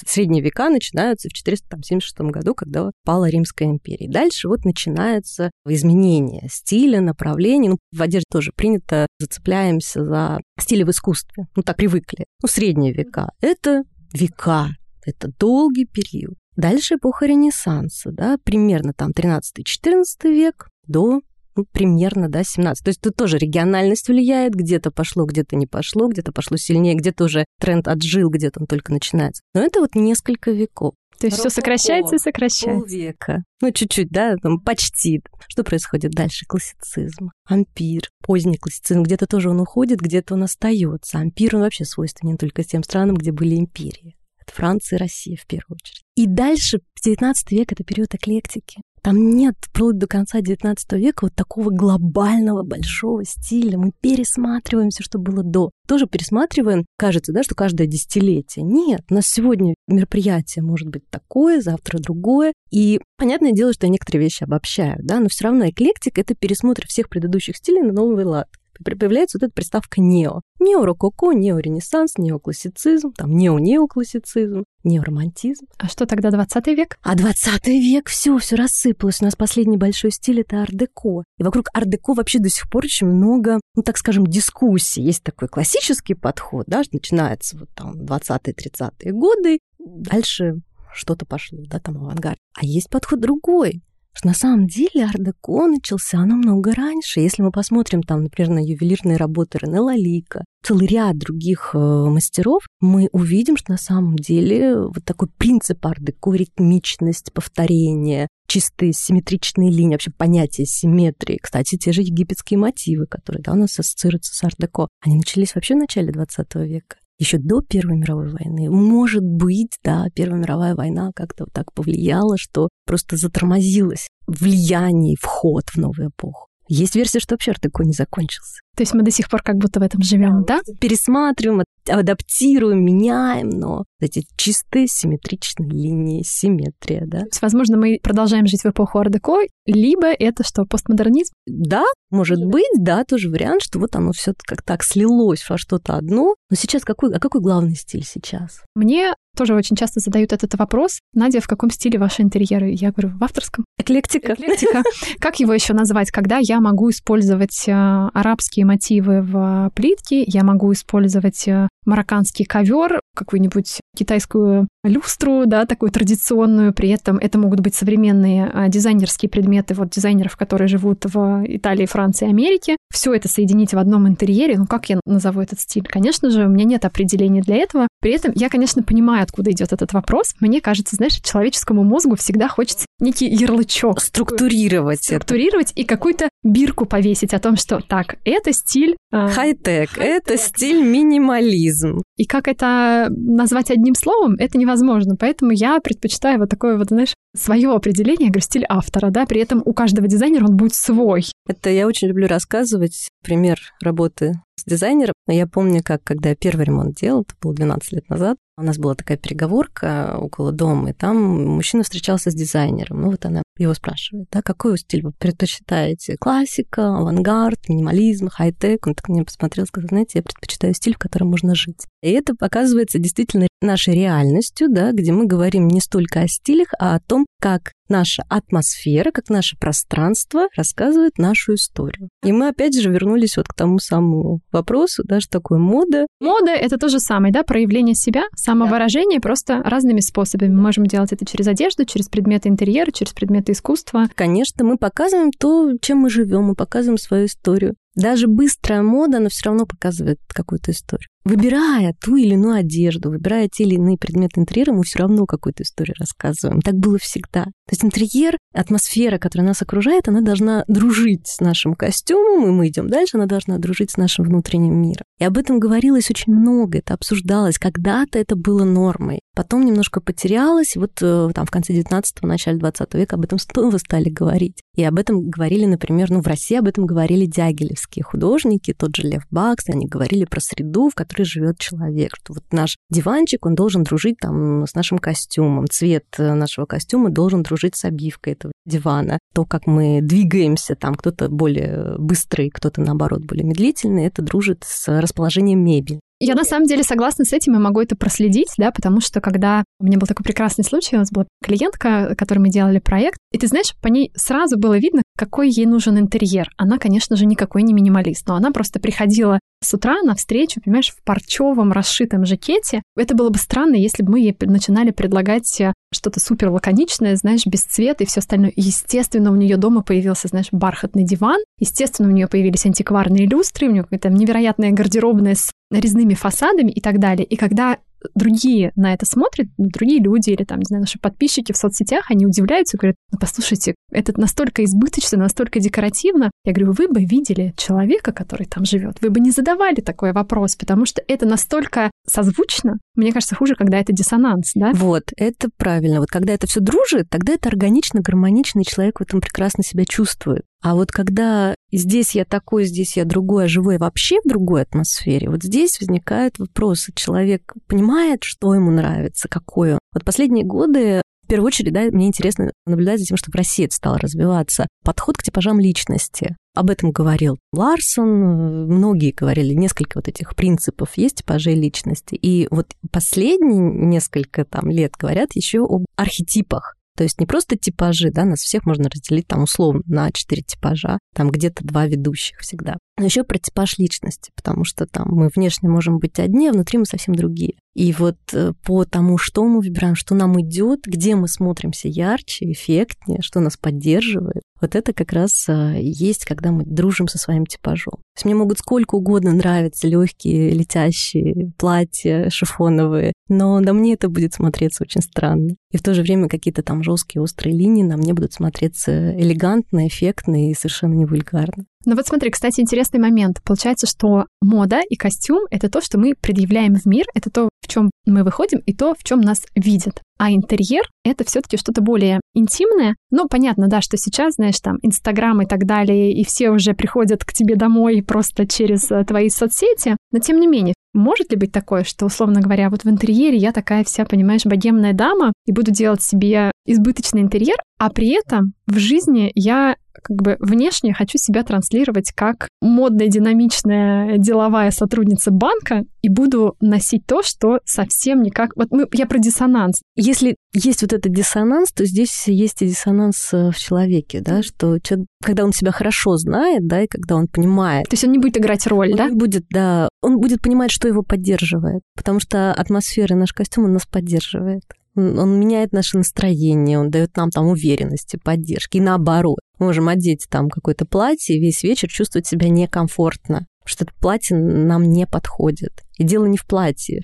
средние 0.06 0.44
века 0.44 0.70
начинаются 0.70 1.30
в 1.30 1.34
476 1.34 2.30
году, 2.30 2.56
когда 2.56 2.92
пала 3.06 3.30
Римская 3.30 3.70
империя. 3.70 4.10
Дальше 4.10 4.50
вот 4.50 4.66
начинается 4.66 5.50
изменение 5.66 6.50
стиля, 6.52 7.00
направления, 7.00 7.70
ну, 7.70 7.78
в 7.96 8.02
одежде 8.02 8.26
тоже 8.30 8.52
принято, 8.54 9.08
зацепляемся 9.18 10.04
за 10.04 10.42
стили 10.60 10.84
в 10.84 10.90
искусстве, 10.90 11.48
ну, 11.56 11.64
так 11.64 11.78
привыкли, 11.78 12.26
ну, 12.44 12.50
средние 12.50 12.92
века. 12.92 13.32
Это 13.40 13.84
века, 14.14 14.72
это 15.06 15.30
долгий 15.40 15.86
период. 15.86 16.36
Дальше 16.56 16.96
эпоха 16.96 17.26
Ренессанса, 17.26 18.12
да, 18.12 18.38
примерно 18.44 18.94
там 18.94 19.12
13-14 19.12 20.04
век 20.26 20.70
до 20.88 21.22
ну, 21.56 21.66
примерно, 21.72 22.30
да, 22.30 22.44
17. 22.44 22.84
То 22.84 22.90
есть 22.90 23.02
тут 23.02 23.16
тоже 23.16 23.38
региональность 23.38 24.08
влияет, 24.08 24.54
где-то 24.54 24.90
пошло, 24.92 25.26
где-то 25.26 25.56
не 25.56 25.68
пошло, 25.68 26.08
где-то 26.08 26.32
пошло 26.32 26.58
сильнее, 26.58 26.96
где-то 26.96 27.26
уже 27.26 27.46
тренд 27.60 27.88
отжил, 27.88 28.30
где-то 28.30 28.62
он 28.62 28.68
только 28.68 28.94
начинается. 28.94 29.42
Но 29.54 29.62
это 29.62 29.82
вот 29.82 29.96
несколько 29.96 30.52
веков. 30.52 30.94
То 31.20 31.28
есть 31.28 31.38
все 31.38 31.50
сокращается 31.52 32.16
и 32.16 32.20
сокращается. 32.20 32.82
Полвека. 32.82 33.44
Ну, 33.62 33.72
чуть-чуть, 33.72 34.10
да, 34.10 34.38
там 34.42 34.60
почти. 34.60 35.22
Что 35.48 35.64
происходит 35.64 36.14
дальше? 36.14 36.46
Классицизм, 36.48 37.30
ампир, 37.46 38.10
поздний 38.24 38.58
классицизм. 38.58 39.04
Где-то 39.04 39.28
тоже 39.28 39.50
он 39.52 39.60
уходит, 39.60 40.00
где-то 40.00 40.34
он 40.34 40.44
остается. 40.44 41.20
Ампир, 41.20 41.58
он 41.58 41.62
вообще 41.62 41.86
свойственен 41.86 42.38
только 42.38 42.64
тем 42.64 42.82
странам, 42.82 43.18
где 43.18 43.32
были 43.32 43.56
империи. 43.56 44.16
Это 44.42 44.56
Франция 44.56 44.98
и 44.98 45.00
Россия 45.00 45.38
в 45.38 45.46
первую 45.46 45.78
очередь. 45.82 46.04
И 46.16 46.28
дальше 46.28 46.80
19 47.04 47.52
век— 47.52 47.72
это 47.74 47.84
период 47.84 48.14
эклектики. 48.14 48.82
Там 49.02 49.32
нет 49.32 49.56
вплоть 49.60 49.98
до 49.98 50.06
конца 50.06 50.42
XIX 50.42 50.76
века 50.92 51.26
вот 51.26 51.34
такого 51.34 51.72
глобального 51.72 52.62
большого 52.62 53.26
стиля. 53.26 53.80
Мы 53.80 53.92
пересматриваем 54.00 54.92
все, 54.92 55.04
что 55.04 55.18
было 55.18 55.44
до. 55.44 55.72
Тоже 55.88 56.06
пересматриваем. 56.06 56.86
Кажется, 56.98 57.34
да, 57.34 57.42
что 57.42 57.56
каждое 57.56 57.88
десятилетие. 57.88 58.64
Нет, 58.64 59.02
у 59.10 59.16
нас 59.16 59.26
сегодня 59.26 59.74
мероприятие 59.88 60.62
может 60.64 60.90
быть 60.90 61.10
такое, 61.10 61.62
завтра 61.62 61.98
другое. 61.98 62.54
И 62.70 63.00
понятное 63.18 63.54
дело, 63.54 63.74
что 63.74 63.88
я 63.88 63.92
некоторые 63.92 64.24
вещи 64.24 64.44
обобщаю, 64.44 65.00
да, 65.02 65.20
но 65.20 65.30
все 65.30 65.46
равно 65.46 65.68
эклектика— 65.68 66.22
это 66.22 66.36
пересмотр 66.36 66.86
всех 66.86 67.10
предыдущих 67.10 67.58
стилей 67.58 67.82
на 67.82 67.94
новый 67.94 68.24
лад 68.24 68.48
появляется 68.82 69.38
вот 69.38 69.46
эта 69.46 69.54
приставка 69.54 70.02
нео. 70.02 70.42
Нео-рококо, 70.60 71.32
нео-ренессанс, 71.32 72.18
неоклассицизм, 72.18 73.14
там 73.14 73.36
нео-неоклассицизм, 73.36 74.64
неоромантизм. 74.84 75.66
А 75.78 75.88
что 75.88 76.06
тогда 76.06 76.32
20 76.32 76.68
век? 76.68 76.98
А 77.02 77.16
20 77.16 77.68
век 77.68 78.10
все, 78.10 78.38
все 78.38 78.56
рассыпалось. 78.56 79.22
У 79.22 79.26
нас 79.26 79.36
последний 79.36 79.78
большой 79.78 80.12
стиль 80.12 80.42
это 80.42 80.62
ар-деко. 80.62 81.24
И 81.38 81.44
вокруг 81.44 81.68
ар-деко 81.74 82.14
вообще 82.14 82.40
до 82.40 82.50
сих 82.50 82.70
пор 82.70 82.86
очень 82.86 83.08
много, 83.08 83.60
ну 83.76 83.84
так 83.84 83.98
скажем, 83.98 84.28
дискуссий. 84.28 85.02
Есть 85.02 85.24
такой 85.24 85.48
классический 85.48 86.14
подход, 86.14 86.66
да, 86.68 86.82
начинается 86.92 87.58
вот 87.58 87.70
там 87.74 87.94
20-30-е 87.94 89.12
годы, 89.12 89.60
дальше 89.80 90.56
что-то 90.94 91.26
пошло, 91.26 91.60
да, 91.68 91.80
там 91.80 91.98
авангард. 91.98 92.38
А 92.54 92.66
есть 92.66 92.90
подход 92.90 93.20
другой 93.20 93.82
что 94.14 94.28
на 94.28 94.34
самом 94.34 94.68
деле 94.68 95.06
ар-деко 95.06 95.68
начался 95.68 96.26
намного 96.26 96.74
раньше. 96.74 97.20
Если 97.20 97.42
мы 97.42 97.52
посмотрим 97.52 98.04
там, 98.04 98.24
например, 98.24 98.52
на 98.52 98.60
ювелирные 98.60 99.18
работы 99.18 99.58
Рене 99.62 99.80
Лалика, 99.80 100.44
целый 100.66 100.88
ряд 100.88 101.18
других 101.18 101.72
э, 101.74 101.78
мастеров, 101.78 102.64
мы 102.80 103.10
увидим, 103.12 103.58
что 103.58 103.72
на 103.72 103.78
самом 103.78 104.16
деле 104.16 104.78
вот 104.78 105.04
такой 105.06 105.30
принцип 105.38 105.86
ар-деко, 105.86 106.34
ритмичность, 106.34 107.34
повторение, 107.34 108.28
чистые 108.48 108.94
симметричные 108.94 109.72
линии, 109.72 109.94
вообще 109.94 110.12
понятие 110.12 110.68
симметрии. 110.68 111.40
Кстати, 111.42 111.78
те 111.78 111.92
же 111.92 112.02
египетские 112.02 112.60
мотивы, 112.60 113.08
которые 113.08 113.42
да, 113.42 113.54
у 113.54 113.56
нас 113.56 113.80
ассоциируются 113.80 114.36
с 114.36 114.44
ар-деко, 114.44 114.88
они 115.02 115.16
начались 115.16 115.56
вообще 115.56 115.76
в 115.76 115.80
начале 115.80 116.12
20 116.12 116.56
века 116.56 116.98
еще 117.22 117.38
до 117.38 117.62
Первой 117.62 117.98
мировой 117.98 118.30
войны. 118.30 118.70
Может 118.70 119.24
быть, 119.24 119.78
да, 119.84 120.08
Первая 120.14 120.42
мировая 120.42 120.76
война 120.76 121.12
как-то 121.16 121.46
так 121.46 121.72
повлияла, 121.74 122.38
что 122.38 122.70
просто 122.86 123.16
затормозилось 123.16 124.10
влияние, 124.28 125.16
вход 125.20 125.66
в 125.70 125.78
новую 125.78 126.10
эпоху. 126.10 126.51
Есть 126.74 126.96
версия, 126.96 127.20
что 127.20 127.36
вообще 127.36 127.52
артеко 127.52 127.84
не 127.84 127.94
закончился. 127.94 128.62
То 128.76 128.84
есть 128.84 128.94
мы 128.94 129.04
до 129.04 129.12
сих 129.12 129.30
пор 129.30 129.44
как 129.44 129.58
будто 129.58 129.80
в 129.80 129.84
этом 129.84 130.02
живем, 130.02 130.44
да? 130.48 130.62
да? 130.66 130.74
Пересматриваем, 130.80 131.64
адаптируем, 131.88 132.84
меняем, 132.84 133.50
но 133.50 133.84
эти 134.00 134.26
чистые 134.38 134.88
симметричные 134.88 135.70
линии, 135.70 136.24
симметрия, 136.24 137.04
да. 137.06 137.20
То 137.20 137.26
есть, 137.26 137.42
возможно, 137.42 137.78
мы 137.78 138.00
продолжаем 138.02 138.48
жить 138.48 138.62
в 138.64 138.68
эпоху 138.68 139.00
ар-деко, 139.00 139.42
либо 139.66 140.08
это 140.08 140.44
что, 140.44 140.64
постмодернизм? 140.66 141.34
Да, 141.46 141.84
может 142.10 142.32
может 142.32 142.46
быть, 142.46 142.72
да, 142.78 143.04
тоже 143.04 143.30
вариант, 143.30 143.62
что 143.62 143.80
вот 143.80 143.96
оно 143.96 144.12
все 144.14 144.34
как 144.46 144.62
так 144.62 144.84
слилось 144.84 145.48
во 145.50 145.58
что-то 145.58 145.96
одно. 145.96 146.36
Но 146.50 146.56
сейчас 146.56 146.84
какой, 146.84 147.14
а 147.14 147.20
какой 147.20 147.42
главный 147.42 147.76
стиль 147.76 148.06
сейчас? 148.06 148.62
Мне 148.76 149.14
тоже 149.36 149.56
очень 149.56 149.76
часто 149.76 150.00
задают 150.00 150.34
этот 150.34 150.56
вопрос. 150.56 151.00
Надя, 151.14 151.42
в 151.42 151.48
каком 151.48 151.70
стиле 151.70 152.00
ваши 152.00 152.22
интерьеры? 152.22 152.70
Я 152.72 152.92
говорю, 152.92 153.18
в 153.18 153.24
авторском. 153.24 153.66
Эклектика. 153.78 154.34
Эклектика. 154.34 154.84
Как 155.20 155.40
его 155.40 155.54
еще 155.54 155.74
назвать? 155.74 156.12
Когда 156.12 156.40
я 156.42 156.60
могу 156.60 156.90
использовать 156.90 157.68
э, 157.68 157.72
арабские 157.72 158.66
мотивы 158.66 159.22
в 159.22 159.72
плитке, 159.76 160.24
я 160.24 160.44
могу 160.44 160.72
использовать 160.74 161.48
э, 161.48 161.68
марокканский 161.86 162.46
ковер, 162.46 163.00
какую-нибудь 163.16 163.80
китайскую 163.96 164.68
люстру, 164.84 165.46
да, 165.46 165.66
такую 165.66 165.92
традиционную. 165.92 166.74
При 166.74 166.90
этом 166.90 167.18
это 167.18 167.38
могут 167.38 167.60
быть 167.60 167.76
современные 167.76 168.70
дизайнерские 168.70 169.30
предметы 169.30 169.74
вот 169.74 169.90
дизайнеров, 169.90 170.38
которые 170.38 170.68
живут 170.68 171.06
в 171.06 171.44
Италии, 171.48 171.86
Франции, 171.86 172.30
Америке. 172.30 172.78
Все 172.94 173.14
это 173.14 173.28
соединить 173.28 173.74
в 173.74 173.78
одном 173.78 174.08
интерьере. 174.08 174.58
Ну, 174.58 174.66
как 174.66 174.90
я 174.90 175.00
назову 175.06 175.42
этот 175.42 175.60
стиль? 175.60 175.86
Конечно 175.88 176.30
же, 176.30 176.46
у 176.46 176.50
меня 176.50 176.66
нет 176.66 176.86
определения 176.86 177.42
для 177.42 177.58
этого. 177.58 177.88
При 178.02 178.14
этом 178.14 178.32
я, 178.36 178.50
конечно, 178.50 178.84
понимаю, 178.84 179.21
откуда 179.22 179.52
идет 179.52 179.74
этот 179.74 179.94
вопрос. 179.94 180.34
Мне 180.40 180.62
кажется, 180.62 180.96
знаешь, 180.96 181.20
человеческому 181.22 181.84
мозгу 181.84 182.16
всегда 182.16 182.48
хочется 182.48 182.86
некий 183.00 183.28
ярлычок. 183.28 184.02
Структурировать. 184.02 185.04
Структурировать 185.04 185.72
это. 185.72 185.82
и 185.82 185.84
какую-то 185.84 186.30
бирку 186.44 186.86
повесить 186.86 187.34
о 187.34 187.40
том, 187.40 187.56
что 187.56 187.80
так, 187.80 188.16
это 188.24 188.54
стиль... 188.54 188.96
Э, 189.12 189.30
хай-тек, 189.30 189.92
хай 189.92 190.08
это 190.08 190.38
стиль 190.38 190.84
минимализм. 190.84 192.02
И 192.18 192.26
как 192.26 192.48
это 192.48 193.08
назвать 193.10 193.72
одним 193.72 193.96
словом, 193.96 194.36
это 194.36 194.58
невозможно. 194.58 195.16
Поэтому 195.16 195.52
я 195.52 195.80
предпочитаю 195.80 196.40
вот 196.40 196.50
такое 196.50 196.78
вот, 196.78 196.88
знаешь, 196.90 197.14
свое 197.36 197.72
определение, 197.72 198.28
я 198.28 198.32
говорю, 198.32 198.42
стиль 198.42 198.66
автора, 198.68 199.10
да, 199.10 199.26
при 199.26 199.42
этом 199.42 199.62
у 199.66 199.74
каждого 199.74 200.08
дизайнера 200.08 200.46
он 200.46 200.56
будет 200.56 200.74
свой. 200.74 201.26
Это 201.48 201.70
я 201.70 201.88
очень 201.88 202.10
люблю 202.10 202.28
рассказывать. 202.28 203.08
Пример 203.24 203.60
работы 203.82 204.34
с 204.58 204.66
дизайнером. 204.66 205.14
Я 205.28 205.48
помню, 205.48 205.82
как 205.84 206.04
когда 206.04 206.30
я 206.30 206.36
первый 206.36 206.66
ремонт 206.66 206.96
делал, 206.96 207.22
это 207.22 207.34
было 207.42 207.54
12 207.54 207.92
лет 207.94 208.10
назад, 208.10 208.38
у 208.58 208.64
нас 208.64 208.78
была 208.78 208.96
такая 208.96 209.18
переговорка 209.18 210.18
около 210.20 210.52
дома, 210.52 210.92
и 210.92 210.94
там 210.94 211.18
мужчина 211.56 211.84
встречался 211.84 212.30
с 212.30 212.36
дизайнером. 212.36 213.02
Ну 213.02 213.12
вот 213.12 213.26
она 213.26 213.42
его 213.58 213.74
спрашивает, 213.74 214.28
да, 214.32 214.42
какой 214.42 214.78
стиль 214.78 215.04
вы 215.04 215.14
предпочитаете? 215.14 216.16
Классика, 216.18 216.96
авангард, 216.98 217.70
минимализм, 217.70 218.30
хай-тек? 218.30 218.86
Он 218.88 218.94
так 218.94 219.08
на 219.08 219.14
меня 219.14 219.26
посмотрел, 219.26 219.66
сказал, 219.66 219.88
знаете, 219.90 220.20
я 220.20 220.24
предпочитаю 220.24 220.74
стиль, 220.74 220.96
в 220.96 221.00
котором 221.00 221.30
можно 221.30 221.56
жить. 221.56 221.88
И 222.04 222.12
это 222.12 222.36
показывается 222.36 223.00
действительно 223.00 223.48
нашей 223.62 223.94
реальностью, 223.94 224.68
да, 224.70 224.92
где 224.92 225.12
мы 225.12 225.26
говорим 225.26 225.68
не 225.68 225.80
столько 225.80 226.22
о 226.22 226.28
стилях, 226.28 226.70
а 226.80 226.96
о 226.96 227.00
том, 227.00 227.26
как 227.40 227.74
наша 227.90 228.24
атмосфера, 228.30 229.12
как 229.12 229.30
наше 229.30 229.58
пространство 229.58 230.48
рассказывает 230.56 231.18
нашу 231.18 231.56
историю. 231.56 232.10
И 232.24 232.32
мы 232.32 232.48
опять 232.48 232.80
же 232.80 232.90
вернулись 232.90 233.38
вот 233.38 233.48
к 233.48 233.54
тому 233.54 233.80
самому 233.80 234.40
вопросу, 234.52 235.04
да, 235.06 235.20
что 235.20 235.32
такое 235.32 235.60
мода. 235.60 236.08
Мода— 236.20 236.52
это 236.52 236.78
то 236.78 236.88
же 236.88 237.00
самое, 237.00 237.34
да, 237.34 237.44
проявление 237.44 237.96
себя, 237.96 238.24
самовыражение 238.36 239.20
да. 239.20 239.24
просто 239.24 239.62
разными 239.64 240.00
способами. 240.00 240.54
Мы 240.54 240.62
можем 240.62 240.86
делать 240.86 241.12
это 241.12 241.26
через 241.26 241.48
одежду, 241.48 241.86
через 241.86 242.08
предметы 242.08 242.50
интерьера, 242.50 242.92
через 242.92 243.12
предметы 243.12 243.52
искусства. 243.52 244.08
Конечно, 244.16 244.64
мы 244.64 244.78
показываем 244.78 245.32
то, 245.32 245.72
чем 245.82 246.00
мы 246.00 246.10
живем, 246.10 246.44
мы 246.44 246.56
показываем 246.56 246.98
свою 246.98 247.26
историю. 247.26 247.76
Даже 247.96 248.28
быстрая 248.28 248.82
мода, 248.82 249.18
она 249.18 249.28
все 249.30 249.50
равно 249.50 249.66
показывает 249.66 250.20
какую-то 250.30 250.72
историю. 250.72 251.10
Выбирая 251.24 251.94
ту 252.02 252.16
или 252.16 252.34
иную 252.34 252.56
одежду, 252.56 253.10
выбирая 253.10 253.48
те 253.48 253.64
или 253.64 253.76
иные 253.76 253.98
предметы 253.98 254.40
интерьера, 254.40 254.74
мы 254.74 254.84
все 254.84 255.00
равно 255.00 255.26
какую-то 255.26 255.64
историю 255.64 255.96
рассказываем. 256.00 256.62
Так 256.62 256.76
было 256.76 256.98
всегда. 256.98 257.46
То 257.72 257.76
есть 257.76 257.86
интерьер, 257.86 258.38
атмосфера, 258.54 259.18
которая 259.18 259.48
нас 259.48 259.62
окружает, 259.62 260.10
она 260.10 260.20
должна 260.20 260.66
дружить 260.68 261.28
с 261.28 261.40
нашим 261.40 261.74
костюмом, 261.74 262.46
и 262.46 262.52
мы 262.52 262.68
идем 262.68 262.90
дальше, 262.90 263.16
она 263.16 263.28
должна 263.28 263.60
дружить 263.60 263.92
с 263.92 263.96
нашим 263.96 264.26
внутренним 264.26 264.74
миром. 264.74 265.06
И 265.20 265.24
об 265.24 265.38
этом 265.38 265.58
говорилось 265.58 266.10
очень 266.10 266.34
много, 266.34 266.80
это 266.80 266.94
обсуждалось. 266.94 267.58
Когда-то 267.58 268.20
это 268.20 268.36
было 268.36 268.66
нормой. 268.66 269.22
Потом 269.34 269.66
немножко 269.66 270.02
потерялось, 270.02 270.76
вот 270.76 271.02
э, 271.02 271.30
там 271.34 271.46
в 271.46 271.52
конце 271.52 271.72
19-го, 271.72 272.28
начале 272.28 272.58
20 272.58 272.94
века 272.96 273.16
об 273.16 273.24
этом 273.24 273.40
снова 273.40 273.78
стали 273.78 274.10
говорить. 274.10 274.62
И 274.76 274.84
об 274.84 275.00
этом 275.00 275.30
говорили, 275.30 275.66
например, 275.66 276.10
ну, 276.10 276.22
в 276.22 276.28
России 276.28 276.58
об 276.58 276.68
этом 276.68 276.86
говорили 276.86 277.26
дягилевские 277.26 278.04
художники, 278.04 278.74
тот 278.74 278.94
же 278.94 279.04
Лев 279.04 279.24
Бакс, 279.32 279.70
они 279.70 279.88
говорили 279.88 280.26
про 280.26 280.42
среду, 280.42 280.90
в 280.90 280.96
которой 280.96 281.24
живет 281.24 281.60
человек, 281.60 282.18
что 282.18 282.34
вот 282.34 282.44
наш 282.52 282.76
диванчик, 282.90 283.46
он 283.46 283.56
должен 283.56 283.84
дружить 283.84 284.18
там 284.20 284.66
с 284.68 284.74
нашим 284.74 284.98
костюмом, 284.98 285.68
цвет 285.70 286.04
э, 286.18 286.34
нашего 286.34 286.66
костюма 286.66 287.10
должен 287.10 287.44
дружить 287.44 287.61
с 287.70 287.86
обивкой 287.86 288.34
этого 288.34 288.52
дивана. 288.66 289.20
То, 289.34 289.46
как 289.46 289.68
мы 289.68 290.02
двигаемся, 290.02 290.76
там 290.76 290.96
кто-то 290.96 291.30
более 291.30 291.96
быстрый, 291.98 292.50
кто-то, 292.50 292.82
наоборот, 292.82 293.24
более 293.24 293.46
медлительный, 293.46 294.06
это 294.06 294.22
дружит 294.22 294.64
с 294.66 294.88
расположением 295.00 295.64
мебели. 295.64 296.00
Я 296.24 296.36
на 296.36 296.44
самом 296.44 296.68
деле 296.68 296.84
согласна 296.84 297.26
с 297.26 297.34
этим 297.34 297.56
и 297.56 297.60
могу 297.60 297.82
это 297.82 297.96
проследить, 297.96 298.54
да, 298.56 298.70
потому 298.70 299.02
что 299.02 299.22
когда 299.22 299.64
у 299.80 299.86
меня 299.86 299.98
был 299.98 300.06
такой 300.06 300.24
прекрасный 300.24 300.64
случай, 300.64 300.96
у 300.96 301.00
нас 301.00 301.12
была 301.12 301.26
клиентка, 301.44 302.14
которой 302.16 302.38
мы 302.38 302.50
делали 302.50 302.78
проект, 302.78 303.18
и 303.32 303.40
ты 303.40 303.48
знаешь, 303.48 303.74
по 303.82 303.88
ней 303.88 304.12
сразу 304.16 304.60
было 304.60 304.78
видно, 304.78 305.02
какой 305.18 305.50
ей 305.50 305.66
нужен 305.66 305.98
интерьер. 305.98 306.52
Она, 306.58 306.78
конечно 306.78 307.16
же, 307.16 307.26
никакой 307.26 307.64
не 307.64 307.74
минималист, 307.74 308.28
но 308.28 308.36
она 308.36 308.52
просто 308.52 308.80
приходила 308.80 309.40
с 309.64 309.74
утра 309.74 310.02
на 310.04 310.16
встречу, 310.16 310.62
понимаешь, 310.62 310.90
в 310.90 311.04
парчевом 311.04 311.72
расшитом 311.72 312.26
жакете. 312.26 312.82
Это 312.96 313.16
было 313.16 313.30
бы 313.30 313.38
странно, 313.38 313.76
если 313.76 314.04
бы 314.04 314.14
мы 314.14 314.20
ей 314.20 314.36
начинали 314.42 314.92
предлагать 314.92 315.62
э, 315.62 315.74
что-то 315.94 316.20
супер 316.20 316.50
лаконичное, 316.50 317.16
знаешь, 317.16 317.46
без 317.46 317.64
цвета 317.64 318.04
и 318.04 318.08
все 318.08 318.20
остальное. 318.20 318.52
Естественно, 318.56 319.32
у 319.32 319.36
нее 319.36 319.58
дома 319.58 319.84
появился, 319.84 320.28
знаешь, 320.28 320.48
бархатный 320.52 321.04
диван. 321.04 321.40
Естественно, 321.62 322.10
у 322.10 322.12
нее 322.12 322.28
появились 322.28 322.66
антикварные 322.66 323.28
люстры, 323.28 323.68
у 323.68 323.72
нее 323.72 323.84
какая-то 323.84 324.10
невероятная 324.10 324.72
гардеробная 324.72 325.36
с 325.36 325.52
резными 325.72 326.16
фасадами 326.16 326.72
и 326.72 326.82
так 326.82 327.00
далее. 327.00 327.24
И 327.24 327.36
когда 327.36 327.78
другие 328.16 328.72
на 328.76 328.96
это 328.96 329.06
смотрят, 329.06 329.48
другие 329.60 330.02
люди 330.02 330.32
или 330.32 330.44
там, 330.44 330.58
не 330.58 330.66
знаю, 330.66 330.82
наши 330.82 330.98
подписчики 330.98 331.52
в 331.52 331.58
соцсетях, 331.58 332.10
они 332.10 332.26
удивляются, 332.26 332.78
говорят, 332.78 332.96
ну, 333.12 333.20
послушайте, 333.20 333.76
это 333.92 334.20
настолько 334.20 334.64
избыточно, 334.64 335.20
настолько 335.20 335.60
декоративно. 335.60 336.32
Я 336.46 336.54
говорю, 336.54 336.72
вы 336.72 336.88
бы 336.88 337.04
видели 337.04 337.54
человека, 337.58 338.12
который 338.12 338.48
там 338.48 338.66
живет, 338.66 338.98
вы 339.02 339.12
бы 339.12 339.20
не 339.20 339.30
задавали 339.30 339.82
такой 339.82 340.14
вопрос, 340.14 340.56
потому 340.56 340.88
что 340.88 341.04
это 341.08 341.28
настолько 341.28 341.92
созвучно. 342.08 342.80
Мне 342.96 343.14
кажется, 343.14 343.36
хуже, 343.36 343.54
когда 343.54 343.80
это 343.80 343.94
диссонанс, 343.94 344.54
да? 344.56 344.72
Вот, 344.74 345.04
это 345.16 345.50
правильно. 345.58 346.00
Вот 346.00 346.10
когда 346.10 346.34
это 346.34 346.48
все 346.48 346.60
дружит, 346.60 347.08
тогда 347.10 347.34
это 347.34 347.50
органично, 347.50 348.02
гармонично, 348.02 348.62
и 348.62 348.66
человек 348.66 349.00
в 349.00 349.04
этом 349.04 349.22
прекрасно 349.22 349.64
себя 349.64 349.86
чувствует. 349.86 350.42
А 350.62 350.76
вот 350.76 350.92
когда 350.92 351.56
здесь 351.72 352.16
я 352.16 352.24
такой, 352.24 352.66
здесь 352.66 352.96
я 352.98 353.06
другой, 353.06 353.46
а 353.46 353.48
живой 353.48 353.78
вообще 353.78 354.20
в 354.24 354.28
другой 354.28 354.62
атмосфере, 354.62 355.30
вот 355.30 355.44
здесь 355.44 355.80
возникают 355.80 356.38
вопросы. 356.38 356.92
Человек 356.96 357.54
понимает, 357.68 358.24
что 358.24 358.54
ему 358.54 358.70
нравится, 358.72 359.28
какой 359.28 359.74
он. 359.74 359.80
Вот 359.94 360.06
последние 360.06 360.46
годы 360.46 361.02
в 361.24 361.28
первую 361.28 361.48
очередь, 361.48 361.74
да, 361.74 361.84
мне 361.84 362.08
интересно 362.08 362.52
наблюдать 362.66 363.00
за 363.00 363.06
тем, 363.06 363.18
что 363.18 363.32
в 363.32 363.36
России 363.36 363.66
это 363.66 363.76
стало 363.76 363.98
развиваться. 363.98 364.68
Подход 364.84 365.18
к 365.18 365.24
типажам 365.24 365.60
личности. 365.60 366.36
Об 366.54 366.70
этом 366.70 366.92
говорил 366.92 367.40
Ларсон, 367.54 368.66
многие 368.68 369.14
говорили, 369.14 369.54
несколько 369.54 369.98
вот 370.00 370.10
этих 370.10 370.36
принципов 370.36 370.98
есть 370.98 371.18
типажей 371.18 371.56
личности. 371.56 372.16
И 372.16 372.48
вот 372.52 372.74
последние 372.92 373.62
несколько 373.62 374.44
там 374.44 374.70
лет 374.70 374.96
говорят 375.00 375.30
еще 375.34 375.60
об 375.60 375.86
архетипах. 375.96 376.76
То 376.98 377.04
есть 377.04 377.20
не 377.20 377.26
просто 377.26 377.58
типажи, 377.58 378.12
да, 378.12 378.26
нас 378.26 378.40
всех 378.40 378.66
можно 378.66 378.90
разделить 378.90 379.28
там 379.28 379.44
условно 379.44 379.82
на 379.86 380.12
четыре 380.12 380.42
типажа, 380.42 381.00
там 381.16 381.30
где-то 381.30 381.64
два 381.64 381.88
ведущих 381.88 382.40
всегда. 382.40 382.78
Но 382.98 383.06
еще 383.06 383.24
про 383.24 383.38
типаж 383.38 383.78
личности, 383.78 384.32
потому 384.36 384.64
что 384.66 384.86
там 384.86 385.08
мы 385.10 385.30
внешне 385.34 385.70
можем 385.70 386.00
быть 386.00 386.20
одни, 386.20 386.50
а 386.50 386.52
внутри 386.52 386.80
мы 386.80 386.86
совсем 386.86 387.16
другие. 387.16 387.56
И 387.74 387.94
вот 387.94 388.18
э, 388.34 388.54
по 388.66 388.84
тому, 388.86 389.18
что 389.18 389.46
мы 389.46 389.62
выбираем, 389.62 389.96
что 389.96 390.14
нам 390.14 390.40
идет, 390.42 390.82
где 390.86 391.16
мы 391.16 391.28
смотримся 391.28 391.88
ярче, 391.88 392.52
эффектнее, 392.52 393.20
что 393.22 393.40
нас 393.40 393.56
поддерживает, 393.56 394.44
вот 394.60 394.76
это 394.76 394.94
как 394.94 395.14
раз 395.14 395.48
э, 395.48 395.80
есть, 395.82 396.26
когда 396.26 396.52
мы 396.52 396.66
дружим 396.66 397.08
со 397.08 397.18
своим 397.18 397.46
типажом. 397.46 397.94
То 397.94 398.18
есть 398.18 398.26
мне 398.26 398.36
могут 398.36 398.60
сколько 398.60 398.96
угодно 398.96 399.32
нравиться 399.32 399.88
легкие, 399.88 400.52
летящие 400.52 401.54
платья 401.58 402.30
шифоновые, 402.30 403.14
но 403.30 403.60
на 403.62 403.74
мне 403.74 403.94
это 403.94 404.10
будет 404.10 404.34
смотреться 404.34 404.84
очень 404.84 405.02
странно. 405.02 405.56
И 405.72 405.78
в 405.78 405.82
то 405.82 405.94
же 405.94 406.02
время 406.02 406.28
какие-то 406.28 406.64
там 406.64 406.84
жесткие, 406.84 407.22
острые 407.22 407.56
линии 407.56 407.84
на 407.84 407.96
мне 407.96 408.14
будут 408.14 408.34
смотреться 408.34 409.18
элегантно, 409.18 409.88
эффектно 409.88 410.50
и 410.50 410.54
совершенно 410.54 410.94
не 410.94 411.06
вульгарно. 411.06 411.66
Ну 411.86 411.96
вот 411.96 412.06
смотри, 412.06 412.30
кстати, 412.30 412.62
интересный 412.62 413.00
момент. 413.00 413.42
Получается, 413.44 413.88
что 413.88 414.26
мода 414.42 414.82
и 414.88 414.96
костюм— 414.96 415.46
это 415.52 415.70
то, 415.70 415.82
что 415.82 415.98
мы 415.98 416.14
предъявляем 416.20 416.76
в 416.76 416.86
мир, 416.86 417.06
это 417.16 417.30
то, 417.30 417.50
в 417.62 417.68
чем 417.68 417.90
мы 418.06 418.24
выходим, 418.24 418.60
и 418.66 418.76
то, 418.76 418.94
в 418.94 419.04
чем 419.04 419.22
нас 419.22 419.44
видят. 419.56 420.02
А 420.20 420.32
интерьер— 420.32 420.84
это 421.04 421.24
все 421.24 421.42
таки 421.42 421.58
что-то 421.58 421.82
более 421.82 422.20
интимное. 422.36 422.96
Ну, 423.10 423.28
понятно, 423.28 423.68
да, 423.68 423.82
что 423.82 423.98
сейчас, 423.98 424.36
знаешь, 424.36 424.60
там, 424.60 424.78
Инстаграм 424.84 425.42
и 425.42 425.48
так 425.48 425.66
далее, 425.66 426.14
и 426.14 426.24
все 426.24 426.52
уже 426.52 426.74
приходят 426.74 427.26
к 427.26 427.34
тебе 427.34 427.56
домой 427.56 428.04
просто 428.04 428.48
через 428.48 428.92
э, 428.92 429.04
твои 429.04 429.30
соцсети. 429.30 429.98
Но, 430.12 430.20
тем 430.20 430.40
не 430.40 430.46
менее, 430.46 430.76
может 430.94 431.32
ли 431.32 431.38
быть 431.38 431.52
такое, 431.52 431.84
что, 431.84 432.06
условно 432.06 432.42
говоря, 432.42 432.70
вот 432.70 432.84
в 432.84 432.90
интерьере 432.90 433.38
я 433.38 433.52
такая 433.52 433.84
вся, 433.84 434.06
понимаешь, 434.06 434.46
богемная 434.46 434.94
дама 434.94 435.34
и 435.46 435.52
буду 435.52 435.72
делать 435.72 436.04
себе 436.04 436.52
избыточный 436.66 437.22
интерьер, 437.22 437.56
а 437.80 437.90
при 437.90 438.10
этом 438.10 438.54
в 438.68 438.78
жизни 438.78 439.32
я 439.34 439.76
как 440.02 440.18
бы 440.18 440.38
внешне 440.40 440.94
хочу 440.94 441.18
себя 441.18 441.44
транслировать 441.44 442.12
как 442.16 442.48
модная, 442.62 443.08
динамичная 443.08 444.18
деловая 444.18 444.72
сотрудница 444.72 445.32
банка 445.32 445.84
и 446.02 446.10
буду 446.10 446.56
носить 446.60 447.06
то, 447.06 447.22
что 447.24 447.60
совсем 447.66 448.22
никак... 448.22 448.56
Вот 448.56 448.72
мы, 448.72 448.88
я 448.94 449.06
про 449.06 449.20
диссонанс. 449.20 449.82
Если 449.96 450.36
есть 450.54 450.82
вот 450.82 450.94
этот 450.94 451.14
диссонанс, 451.14 451.72
то 451.72 451.86
здесь 451.86 452.28
есть 452.28 452.62
и 452.62 452.68
диссонанс 452.68 453.34
э, 453.34 453.52
в 453.52 453.58
человеке, 453.58 454.22
да, 454.22 454.42
что 454.42 454.78
когда 455.24 455.44
он 455.44 455.54
себя 455.54 455.72
хорошо 455.72 456.18
знает, 456.18 456.68
да, 456.68 456.82
и 456.82 456.88
когда 456.88 457.16
он 457.16 457.28
понимает... 457.28 457.88
То 457.88 457.94
есть 457.94 458.04
он 458.04 458.12
не 458.12 458.18
будет 458.18 458.38
играть 458.38 458.66
роль, 458.68 458.92
он 458.92 458.98
да? 458.98 459.06
Он 459.06 459.18
будет, 459.18 459.46
да, 459.50 459.90
он 460.02 460.20
будет 460.20 460.42
понимать, 460.42 460.72
что 460.72 460.88
его 460.88 461.04
поддерживает, 461.04 461.82
потому 461.96 462.20
что 462.20 462.54
атмосфера 462.54 463.16
наш 463.16 463.34
костюм, 463.34 463.66
он 463.66 463.74
нас 463.74 463.86
поддерживает. 463.86 464.64
Он 464.96 465.40
меняет 465.40 465.72
наше 465.72 465.98
настроение, 465.98 466.78
он 466.78 466.90
дает 466.90 467.16
нам 467.16 467.30
там 467.30 467.48
уверенности, 467.48 468.20
поддержки. 468.22 468.78
И 468.78 468.82
наоборот, 468.82 469.40
можем 469.62 469.90
одеть 469.90 470.28
там 470.30 470.50
какое-то 470.50 470.86
платье 470.86 471.36
и 471.36 471.40
весь 471.40 471.64
вечер 471.64 471.88
чувствовать 471.90 472.28
себя 472.28 472.50
некомфортно, 472.50 473.48
что 473.66 473.86
это 473.86 473.94
платье 474.00 474.38
нам 474.38 474.84
не 474.84 475.08
подходит. 475.08 475.84
И 475.98 476.04
дело 476.04 476.26
не 476.26 476.38
в 476.38 476.46
платье. 476.46 477.02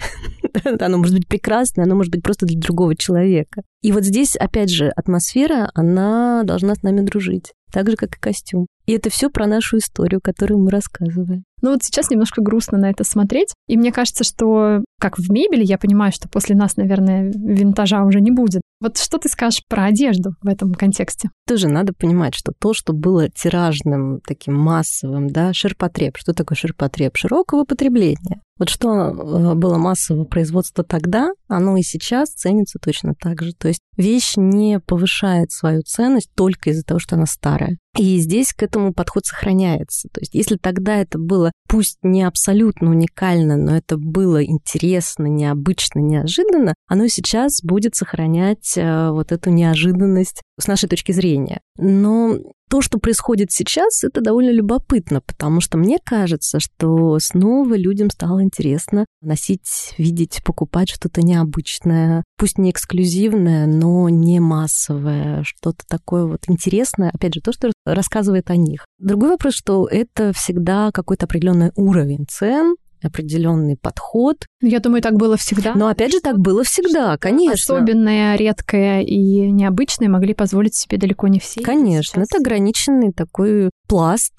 оно 0.79 0.97
может 0.97 1.15
быть 1.15 1.27
прекрасное, 1.27 1.85
оно 1.85 1.95
может 1.95 2.11
быть 2.11 2.23
просто 2.23 2.45
для 2.45 2.59
другого 2.59 2.95
человека. 2.95 3.61
И 3.81 3.91
вот 3.91 4.03
здесь, 4.03 4.35
опять 4.35 4.69
же, 4.69 4.89
атмосфера, 4.89 5.69
она 5.73 6.43
должна 6.43 6.75
с 6.75 6.81
нами 6.81 7.01
дружить. 7.01 7.53
так 7.71 7.89
же, 7.89 7.95
как 7.95 8.15
и 8.15 8.19
костюм. 8.19 8.67
И 8.87 8.93
это 8.93 9.09
все 9.09 9.29
про 9.29 9.45
нашу 9.45 9.77
историю, 9.77 10.21
которую 10.23 10.59
мы 10.59 10.71
рассказываем. 10.71 11.43
Ну 11.61 11.71
вот 11.71 11.83
сейчас 11.83 12.09
немножко 12.09 12.41
грустно 12.41 12.77
на 12.77 12.89
это 12.89 13.03
смотреть. 13.03 13.53
И 13.67 13.77
мне 13.77 13.91
кажется, 13.91 14.23
что 14.23 14.83
как 14.99 15.17
в 15.17 15.29
мебели, 15.29 15.63
я 15.63 15.77
понимаю, 15.77 16.11
что 16.11 16.29
после 16.29 16.55
нас, 16.55 16.77
наверное, 16.77 17.31
винтажа 17.35 18.03
уже 18.03 18.21
не 18.21 18.31
будет. 18.31 18.61
Вот 18.79 18.97
что 18.97 19.17
ты 19.17 19.27
скажешь 19.27 19.63
про 19.67 19.85
одежду 19.85 20.35
в 20.41 20.47
этом 20.47 20.73
контексте? 20.73 21.29
Тоже 21.47 21.67
надо 21.67 21.93
понимать, 21.93 22.35
что 22.35 22.53
то, 22.57 22.73
что 22.73 22.93
было 22.93 23.27
тиражным, 23.27 24.21
таким 24.25 24.53
массовым, 24.53 25.29
да, 25.29 25.51
ширпотреб. 25.51 26.15
Что 26.15 26.33
такое 26.33 26.55
ширпотреб? 26.55 27.17
Широкого 27.17 27.65
потребления. 27.65 28.41
Вот 28.59 28.69
что 28.69 28.89
э, 28.89 29.55
было 29.55 29.77
массового 29.77 30.25
производства 30.25 30.83
тогда, 30.83 31.29
оно 31.47 31.77
и 31.77 31.83
сейчас 31.83 32.29
ценится 32.29 32.79
точно 32.79 33.13
так 33.19 33.41
же. 33.41 33.53
То 33.53 33.67
есть 33.67 33.81
вещь 33.97 34.33
не 34.35 34.79
повышает 34.79 35.51
свою 35.51 35.81
ценность 35.81 36.29
только 36.35 36.69
из-за 36.69 36.83
того, 36.83 36.99
что 36.99 37.15
она 37.15 37.25
старая. 37.25 37.77
И 37.97 38.19
здесь 38.19 38.53
к 38.53 38.61
этому 38.61 38.76
подход 38.93 39.25
сохраняется. 39.25 40.09
То 40.11 40.21
есть 40.21 40.33
если 40.33 40.57
тогда 40.57 40.97
это 40.97 41.17
было, 41.17 41.51
пусть 41.67 41.97
не 42.03 42.23
абсолютно 42.23 42.89
уникально, 42.89 43.57
но 43.57 43.75
это 43.75 43.97
было 43.97 44.43
интересно, 44.43 45.25
необычно, 45.25 45.99
неожиданно, 45.99 46.73
оно 46.87 47.07
сейчас 47.07 47.61
будет 47.61 47.95
сохранять 47.95 48.77
э, 48.77 49.09
вот 49.11 49.31
эту 49.31 49.49
неожиданность 49.49 50.41
с 50.59 50.67
нашей 50.67 50.89
точки 50.89 51.11
зрения. 51.11 51.61
Но 51.77 52.37
то, 52.69 52.81
что 52.81 52.99
происходит 52.99 53.51
сейчас, 53.51 54.03
это 54.03 54.21
довольно 54.21 54.51
любопытно, 54.51 55.21
потому 55.21 55.61
что 55.61 55.77
мне 55.77 55.97
кажется, 56.03 56.59
что 56.59 57.17
снова 57.19 57.75
людям 57.75 58.09
стало 58.09 58.43
интересно 58.43 59.05
носить, 59.21 59.93
видеть, 59.97 60.41
покупать 60.43 60.89
что-то 60.89 61.21
необычное, 61.21 62.23
пусть 62.37 62.57
не 62.57 62.71
эксклюзивное, 62.71 63.67
но 63.67 64.09
не 64.09 64.39
массовое, 64.39 65.43
что-то 65.43 65.83
такое 65.87 66.25
вот 66.25 66.43
интересное, 66.47 67.11
опять 67.13 67.35
же, 67.35 67.41
то, 67.41 67.51
что 67.51 67.71
рассказывает 67.85 68.49
о 68.49 68.55
них. 68.55 68.85
Другой 68.99 69.29
вопрос, 69.29 69.53
что 69.53 69.87
это 69.87 70.33
всегда 70.33 70.91
какой-то 70.91 71.25
определенный 71.25 71.71
уровень 71.75 72.25
цен, 72.29 72.75
определенный 73.07 73.77
подход. 73.77 74.45
Ну, 74.61 74.67
я 74.67 74.79
думаю, 74.79 75.01
так 75.01 75.15
было 75.15 75.37
всегда. 75.37 75.73
Но 75.75 75.87
опять 75.87 76.11
же, 76.11 76.19
так 76.19 76.39
было 76.39 76.63
всегда, 76.63 77.17
конечно. 77.17 77.75
Особенное, 77.75 78.35
редкое 78.35 79.01
и 79.01 79.51
необычное 79.51 80.09
могли 80.09 80.33
позволить 80.33 80.75
себе 80.75 80.97
далеко 80.97 81.27
не 81.27 81.39
все. 81.39 81.61
Конечно, 81.61 82.21
это 82.21 82.37
ограниченный 82.37 83.11
такой 83.11 83.71
пласт. 83.87 84.33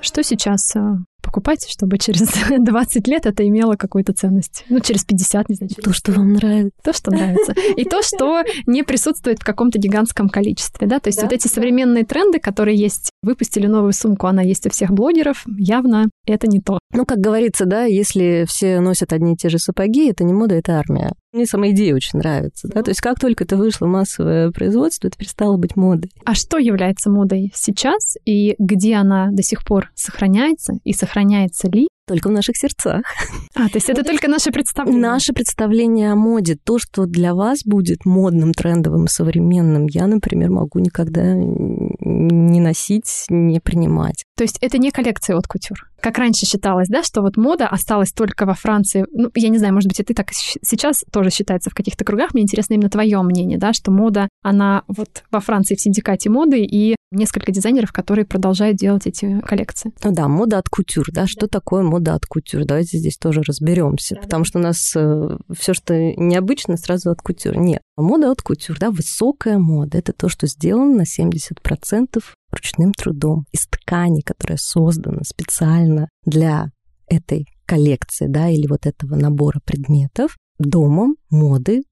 Что 0.00 0.24
сейчас 0.24 0.74
а, 0.74 0.96
покупать, 1.22 1.66
чтобы 1.68 1.98
через 1.98 2.28
20 2.58 3.08
лет 3.08 3.26
это 3.26 3.46
имело 3.46 3.76
какую-то 3.76 4.12
ценность. 4.12 4.64
Ну, 4.68 4.80
через 4.80 5.04
50, 5.04 5.48
не 5.48 5.54
знаю. 5.54 5.70
Через... 5.70 5.84
То, 5.84 5.92
что 5.92 6.12
вам 6.12 6.32
нравится. 6.34 6.78
То, 6.82 6.92
что 6.92 7.10
нравится. 7.10 7.54
И 7.76 7.84
то, 7.84 8.02
что 8.02 8.42
не 8.66 8.82
присутствует 8.82 9.40
в 9.40 9.44
каком-то 9.44 9.78
гигантском 9.78 10.28
количестве, 10.28 10.86
да, 10.86 10.98
то 10.98 11.08
есть 11.08 11.18
да. 11.18 11.24
вот 11.24 11.32
эти 11.32 11.48
современные 11.48 12.04
тренды, 12.04 12.38
которые 12.38 12.76
есть, 12.76 13.10
выпустили 13.22 13.66
новую 13.66 13.92
сумку, 13.92 14.26
она 14.26 14.42
есть 14.42 14.66
у 14.66 14.70
всех 14.70 14.90
блогеров, 14.90 15.44
явно 15.58 16.10
это 16.26 16.46
не 16.46 16.60
то. 16.60 16.78
Ну, 16.92 17.04
как 17.06 17.18
говорится, 17.18 17.64
да, 17.64 17.84
если 17.84 18.44
все 18.48 18.80
носят 18.80 19.12
одни 19.12 19.34
и 19.34 19.36
те 19.36 19.48
же 19.48 19.58
сапоги, 19.58 20.10
это 20.10 20.24
не 20.24 20.32
мода, 20.32 20.54
это 20.54 20.78
армия. 20.78 21.12
Мне 21.32 21.46
сама 21.46 21.70
идея 21.70 21.94
очень 21.94 22.18
нравится, 22.18 22.68
да, 22.68 22.82
то 22.82 22.90
есть 22.90 23.00
как 23.00 23.18
только 23.18 23.44
это 23.44 23.56
вышло 23.56 23.86
массовое 23.86 24.50
производство, 24.50 25.08
это 25.08 25.16
перестало 25.16 25.56
быть 25.56 25.76
модой. 25.76 26.10
А 26.26 26.34
что 26.34 26.58
является 26.58 27.10
модой 27.10 27.50
сейчас 27.54 28.16
и 28.26 28.54
где 28.58 28.96
она 28.96 29.30
до 29.30 29.42
сих 29.42 29.64
пор 29.64 29.90
сохраняется 29.94 30.74
и 30.84 30.92
сохраняется 30.92 31.11
ли? 31.68 31.88
Только 32.06 32.28
в 32.28 32.32
наших 32.32 32.56
сердцах. 32.56 33.02
А, 33.54 33.68
то 33.68 33.74
есть 33.74 33.88
это 33.88 34.02
только 34.02 34.28
наше 34.28 34.50
представление? 34.50 35.00
Наше 35.00 35.32
представление 35.32 36.12
о 36.12 36.16
моде. 36.16 36.56
То, 36.56 36.78
что 36.78 37.06
для 37.06 37.34
вас 37.34 37.60
будет 37.64 38.04
модным, 38.04 38.52
трендовым, 38.52 39.06
современным, 39.06 39.86
я, 39.86 40.06
например, 40.06 40.50
могу 40.50 40.78
никогда 40.80 41.34
не 41.34 42.60
носить, 42.60 43.26
не 43.28 43.60
принимать. 43.60 44.24
То 44.36 44.44
есть 44.44 44.58
это 44.60 44.78
не 44.78 44.90
коллекция 44.90 45.36
от 45.36 45.46
кутюр? 45.46 45.78
Как 46.00 46.18
раньше 46.18 46.46
считалось, 46.46 46.88
да, 46.88 47.04
что 47.04 47.22
вот 47.22 47.36
мода 47.36 47.68
осталась 47.68 48.10
только 48.12 48.44
во 48.44 48.54
Франции. 48.54 49.06
Ну, 49.12 49.30
я 49.34 49.50
не 49.50 49.58
знаю, 49.58 49.72
может 49.72 49.88
быть, 49.88 50.00
и 50.00 50.02
ты 50.02 50.14
так 50.14 50.30
сейчас 50.32 51.04
тоже 51.12 51.30
считается 51.30 51.70
в 51.70 51.74
каких-то 51.74 52.04
кругах. 52.04 52.34
Мне 52.34 52.42
интересно 52.42 52.74
именно 52.74 52.90
твое 52.90 53.22
мнение, 53.22 53.58
да, 53.58 53.72
что 53.72 53.92
мода, 53.92 54.28
она 54.42 54.82
вот 54.88 55.22
во 55.30 55.38
Франции 55.38 55.76
в 55.76 55.80
синдикате 55.80 56.28
моды 56.28 56.64
и 56.64 56.96
несколько 57.12 57.52
дизайнеров, 57.52 57.92
которые 57.92 58.24
продолжают 58.24 58.76
делать 58.76 59.06
эти 59.06 59.40
коллекции. 59.40 59.92
Ну 60.02 60.12
да, 60.12 60.26
мода 60.26 60.58
от 60.58 60.68
кутюр, 60.68 61.06
да, 61.12 61.26
что 61.26 61.46
такое 61.46 61.82
мода 61.92 62.14
от 62.14 62.26
кутюр? 62.26 62.64
Давайте 62.64 62.98
здесь 62.98 63.18
тоже 63.18 63.42
разберемся, 63.42 64.14
да, 64.14 64.22
потому 64.22 64.44
да. 64.44 64.48
что 64.48 64.58
у 64.58 64.62
нас 64.62 64.92
э, 64.96 65.36
все, 65.56 65.74
что 65.74 65.94
необычно, 65.94 66.76
сразу 66.76 67.10
от 67.10 67.20
кутюр. 67.20 67.56
Нет, 67.56 67.82
мода 67.96 68.30
от 68.30 68.42
кутюр, 68.42 68.78
да, 68.78 68.90
высокая 68.90 69.58
мода, 69.58 69.98
это 69.98 70.12
то, 70.12 70.28
что 70.28 70.46
сделано 70.46 70.96
на 70.96 71.02
70% 71.02 72.22
ручным 72.50 72.92
трудом 72.92 73.46
из 73.52 73.66
ткани, 73.66 74.20
которая 74.22 74.58
создана 74.58 75.22
специально 75.24 76.08
для 76.24 76.70
этой 77.06 77.46
коллекции, 77.66 78.26
да, 78.26 78.48
или 78.48 78.66
вот 78.66 78.86
этого 78.86 79.16
набора 79.16 79.60
предметов, 79.64 80.36
домом 80.58 81.16
моды, 81.30 81.82